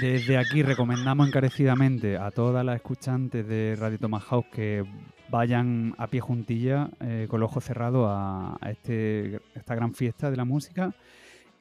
[0.00, 4.84] Desde aquí recomendamos encarecidamente a todas las escuchantes de Radio Tomahawk que
[5.28, 10.36] vayan a pie juntilla eh, con los ojos cerrados a, este, esta gran fiesta de
[10.36, 10.94] la música.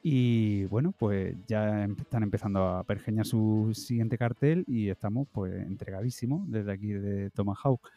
[0.02, 5.54] Y bueno, pues ya em, están empezando a pergeñar su siguiente cartel y estamos pues
[5.66, 7.88] entregadísimos desde aquí de Tomahawk.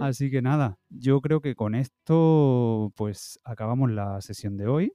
[0.00, 4.92] Así que nada, yo creo que con esto pues acabamos la sesión de hoy.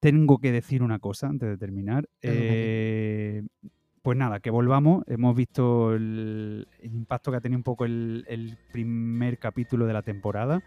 [0.00, 2.08] Tengo que decir una cosa antes de terminar.
[2.20, 3.42] Eh,
[4.04, 5.02] pues nada, que volvamos.
[5.08, 10.62] Hemos visto el, impacto que ha tenido un poco el, primer capítulo de la temporada.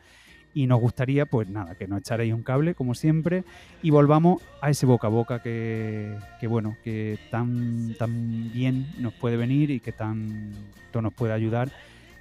[0.55, 3.43] Y nos gustaría, pues nada, que nos echaréis un cable, como siempre,
[3.84, 6.18] y volvamos a ese boca a boca que,
[6.49, 11.69] bueno, que tan, tan bien nos puede venir y que tanto nos puede ayudar,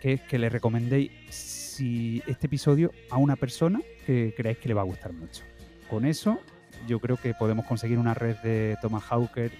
[0.02, 4.74] que es que le recomendéis si este episodio a una persona que creáis que le
[4.74, 5.44] va a gustar mucho.
[5.88, 6.38] Con eso,
[6.86, 9.50] yo creo que podemos conseguir una red de Tomahawker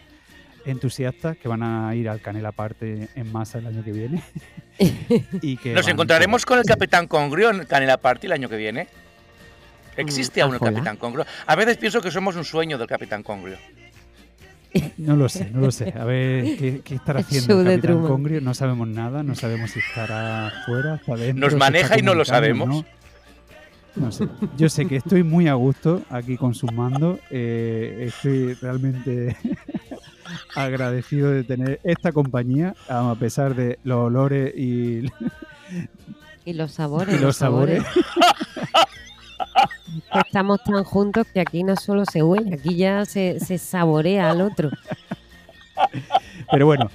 [0.67, 4.23] entusiastas que van a ir al Canela Parte en masa el año que viene.
[5.43, 8.89] y que Nos encontraremos con el Capitán Congrio en Canela Party el año que viene.
[9.97, 11.25] ¿Existe aún el Capitán Congrio?
[11.47, 13.57] A veces pienso que somos un sueño del Capitán Congrio.
[14.99, 15.95] No lo sé, no lo sé.
[15.99, 18.09] A ver qué, qué estará haciendo el Capitán Truman.
[18.09, 18.41] Congrio.
[18.43, 21.49] No sabemos nada, no sabemos si estará fuera, está dentro.
[21.49, 22.69] Nos maneja está y no lo sabemos.
[22.69, 22.85] ¿no?
[23.95, 24.29] No sé.
[24.59, 27.19] Yo sé que estoy muy a gusto aquí con sus mandos.
[27.31, 29.35] eh, estoy realmente
[30.55, 35.07] agradecido de tener esta compañía, a pesar de los olores y,
[36.45, 37.15] Y los sabores.
[37.15, 37.85] y los sabores.
[40.27, 44.41] Estamos tan juntos que aquí no solo se huele, aquí ya se, se saborea al
[44.43, 44.71] otro.
[46.51, 46.91] Pero bueno,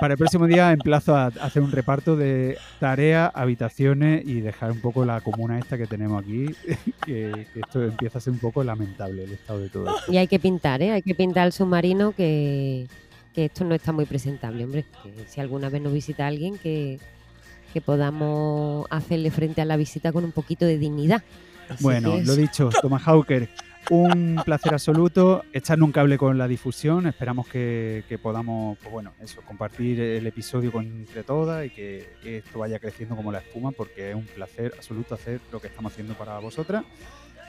[0.00, 4.80] para el próximo día emplazo a hacer un reparto de tareas, habitaciones y dejar un
[4.80, 6.46] poco la comuna esta que tenemos aquí,
[7.06, 10.12] que, que esto empieza a ser un poco lamentable el estado de todo esto.
[10.12, 10.92] Y hay que pintar, ¿eh?
[10.92, 12.86] Hay que pintar el submarino que,
[13.34, 14.84] que esto no está muy presentable, hombre.
[15.02, 16.98] Que si alguna vez nos visita alguien, que,
[17.72, 21.22] que podamos hacerle frente a la visita con un poquito de dignidad.
[21.68, 23.48] Así Bueno, lo dicho, Thomas Hawker,
[23.90, 25.44] un placer absoluto.
[25.52, 27.06] Echarle un cable con la difusión.
[27.06, 32.08] Esperamos que, que podamos, pues bueno, eso, compartir el episodio con, entre todas y que,
[32.22, 35.68] que esto vaya creciendo como la espuma, porque es un placer absoluto hacer lo que
[35.68, 36.84] estamos haciendo para vosotras.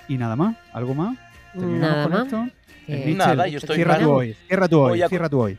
[0.08, 1.18] Y nada más, ¿algo más?
[1.54, 2.24] ¿Terminamos Nada con más.
[2.26, 2.46] esto?
[2.86, 4.14] Que- Eh, Mitchell, Nada, yo estoy cierra tú raro.
[4.16, 5.58] hoy, cierra tú hoy, a- cierra tú hoy.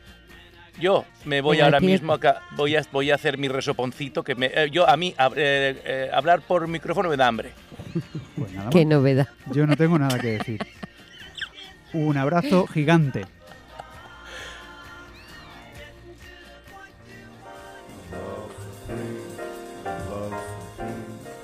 [0.79, 4.47] Yo me voy ahora mismo acá, voy a, voy a hacer mi resoponcito, que me,
[4.47, 7.51] eh, yo a mí hab- eh, eh, hablar por micrófono me da hambre.
[8.35, 8.73] Pues nada más.
[8.73, 9.27] Qué novedad.
[9.51, 10.59] Yo no tengo nada que decir.
[11.93, 13.25] Un abrazo gigante.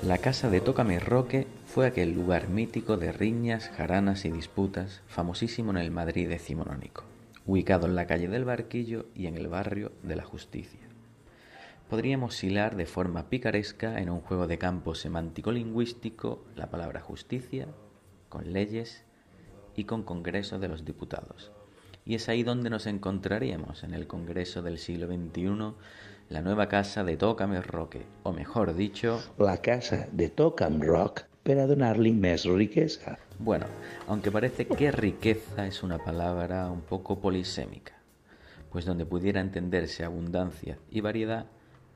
[0.02, 5.72] La casa de Tócame Roque fue aquel lugar mítico de riñas, jaranas y disputas, famosísimo
[5.72, 7.02] en el Madrid decimonónico,
[7.44, 10.85] ubicado en la calle del Barquillo y en el barrio de la Justicia.
[11.88, 17.68] Podríamos hilar de forma picaresca en un juego de campo semántico-lingüístico la palabra justicia
[18.28, 19.04] con leyes
[19.76, 21.52] y con Congreso de los Diputados.
[22.04, 25.74] Y es ahí donde nos encontraríamos, en el Congreso del siglo XXI,
[26.28, 31.60] la nueva casa de Tócame Roque, o mejor dicho, La casa de Tocam Rock per
[31.62, 33.20] a donar-li més riquesa.
[33.38, 33.66] Bueno,
[34.08, 37.94] aunque parece que riqueza es una palabra un poco polisémica,
[38.72, 41.46] pues donde pudiera entenderse abundancia y variedad,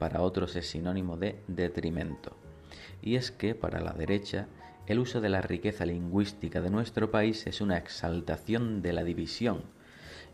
[0.01, 2.35] para otros es sinónimo de detrimento.
[3.03, 4.47] Y es que para la derecha,
[4.87, 9.63] el uso de la riqueza lingüística de nuestro país es una exaltación de la división.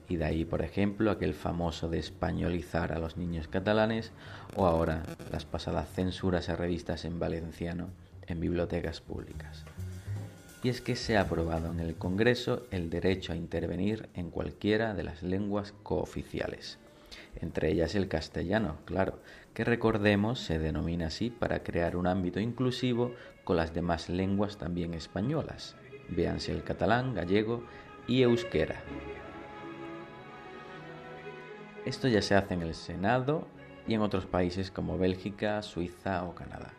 [0.09, 4.13] Y de ahí, por ejemplo, aquel famoso de españolizar a los niños catalanes
[4.55, 5.03] o ahora
[5.33, 7.89] las pasadas censuras a revistas en valenciano
[8.29, 9.65] en bibliotecas públicas.
[10.63, 14.95] Y es que se ha aprobado en el Congreso el derecho a intervenir en cualquiera
[14.95, 16.79] de las lenguas cooficiales,
[17.41, 19.19] entre ellas el castellano, claro,
[19.55, 23.15] que recordemos se denomina así para crear un ámbito inclusivo
[23.45, 25.77] con las demás lenguas también españolas,
[26.09, 27.63] véanse el catalán, gallego
[28.07, 28.83] y euskera.
[31.85, 33.47] Esto ya se hace en el Senado
[33.87, 36.73] y en otros países como Bélgica, Suiza o Canadá.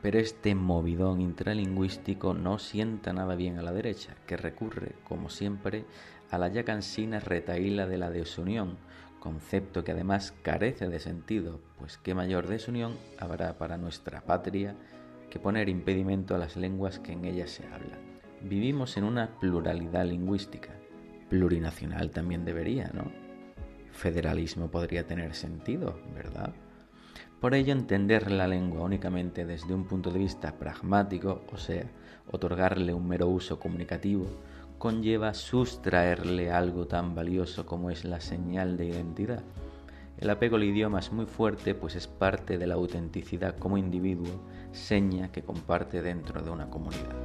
[0.00, 5.84] Pero este movidón intralingüístico no sienta nada bien a la derecha, que recurre, como siempre,
[6.30, 8.78] a la ya cansina retaíla de la desunión,
[9.20, 14.74] concepto que además carece de sentido, pues qué mayor desunión habrá para nuestra patria
[15.30, 17.98] que poner impedimento a las lenguas que en ella se hablan.
[18.42, 20.70] Vivimos en una pluralidad lingüística,
[21.28, 23.10] plurinacional también debería, ¿no?
[23.92, 26.52] Federalismo podría tener sentido, ¿verdad?
[27.40, 31.84] Por ello, entender la lengua únicamente desde un punto de vista pragmático, o sea,
[32.30, 34.26] otorgarle un mero uso comunicativo,
[34.78, 39.42] conlleva sustraerle algo tan valioso como es la señal de identidad.
[40.18, 44.40] El apego al idioma es muy fuerte, pues es parte de la autenticidad como individuo,
[44.72, 47.16] seña que comparte dentro de una comunidad.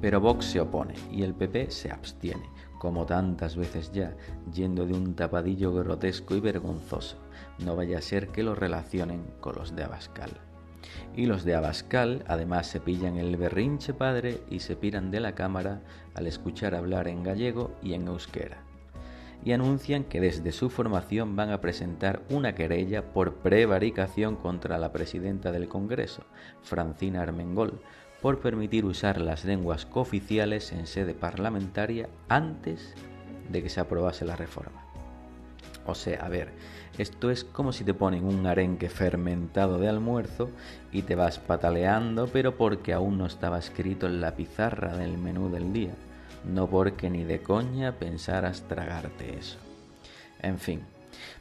[0.00, 4.16] Pero Vox se opone y el PP se abstiene, como tantas veces ya,
[4.52, 7.16] yendo de un tapadillo grotesco y vergonzoso.
[7.58, 10.32] No vaya a ser que lo relacionen con los de Abascal.
[11.16, 15.34] Y los de Abascal además se pillan el berrinche padre y se piran de la
[15.34, 15.80] cámara
[16.14, 18.58] al escuchar hablar en gallego y en euskera.
[19.44, 24.92] Y anuncian que desde su formación van a presentar una querella por prevaricación contra la
[24.92, 26.24] presidenta del Congreso,
[26.62, 27.80] Francina Armengol,
[28.22, 32.94] por permitir usar las lenguas cooficiales en sede parlamentaria antes
[33.50, 34.84] de que se aprobase la reforma.
[35.86, 36.48] O sea, a ver,
[36.96, 40.50] esto es como si te ponen un arenque fermentado de almuerzo
[40.92, 45.50] y te vas pataleando, pero porque aún no estaba escrito en la pizarra del menú
[45.50, 45.92] del día,
[46.44, 49.58] no porque ni de coña pensaras tragarte eso.
[50.40, 50.82] En fin,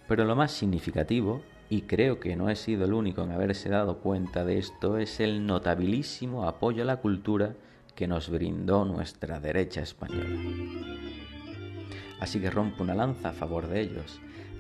[0.08, 3.98] pero lo más significativo, y creo que no he sido el único en haberse dado
[4.00, 7.56] cuenta de esto, es el notabilísimo apoyo a la cultura
[7.96, 10.40] que nos brindó nuestra derecha española.
[12.20, 14.20] Así que rompo una lanza a favor de ellos,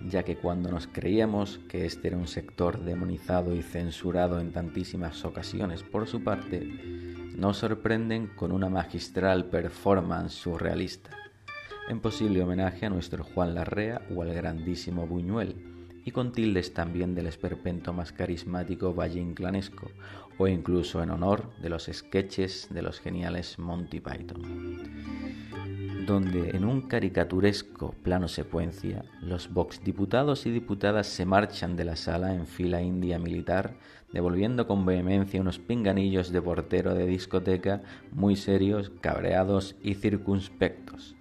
[0.09, 5.23] ya que cuando nos creíamos que este era un sector demonizado y censurado en tantísimas
[5.23, 11.11] ocasiones por su parte, nos sorprenden con una magistral performance surrealista,
[11.89, 15.55] en posible homenaje a nuestro Juan Larrea o al grandísimo Buñuel,
[16.05, 19.89] y con tildes también del esperpento más carismático Valle Inclanesco,
[20.37, 24.41] o incluso en honor de los sketches de los geniales Monty Python,
[26.05, 31.95] donde en un caricaturesco plano secuencia, los vox diputados y diputadas se marchan de la
[31.95, 33.75] sala en fila india militar,
[34.13, 37.81] devolviendo con vehemencia unos pinganillos de portero de discoteca
[38.11, 41.15] muy serios, cabreados y circunspectos.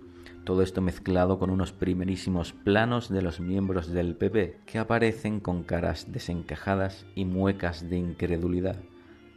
[0.44, 5.62] Todo esto mezclado con unos primerísimos planos de los miembros del PP que aparecen con
[5.62, 8.76] caras desencajadas y muecas de incredulidad,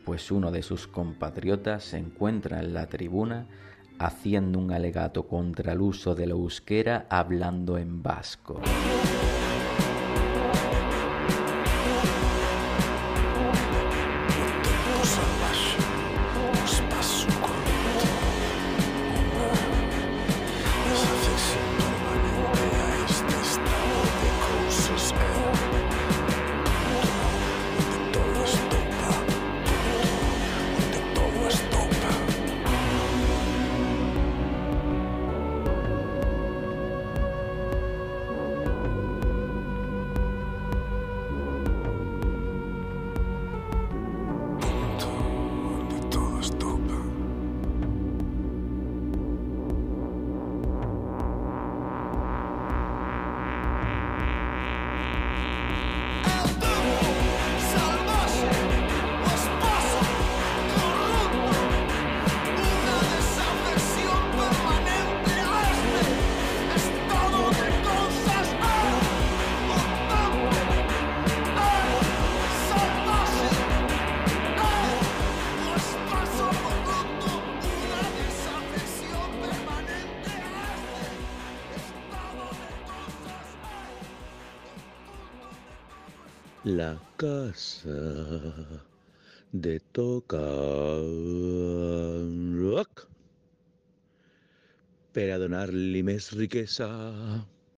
[0.03, 3.47] pues uno de sus compatriotas se encuentra en la tribuna
[3.99, 8.61] haciendo un alegato contra el uso de la euskera hablando en vasco.
[96.53, 96.79] Rock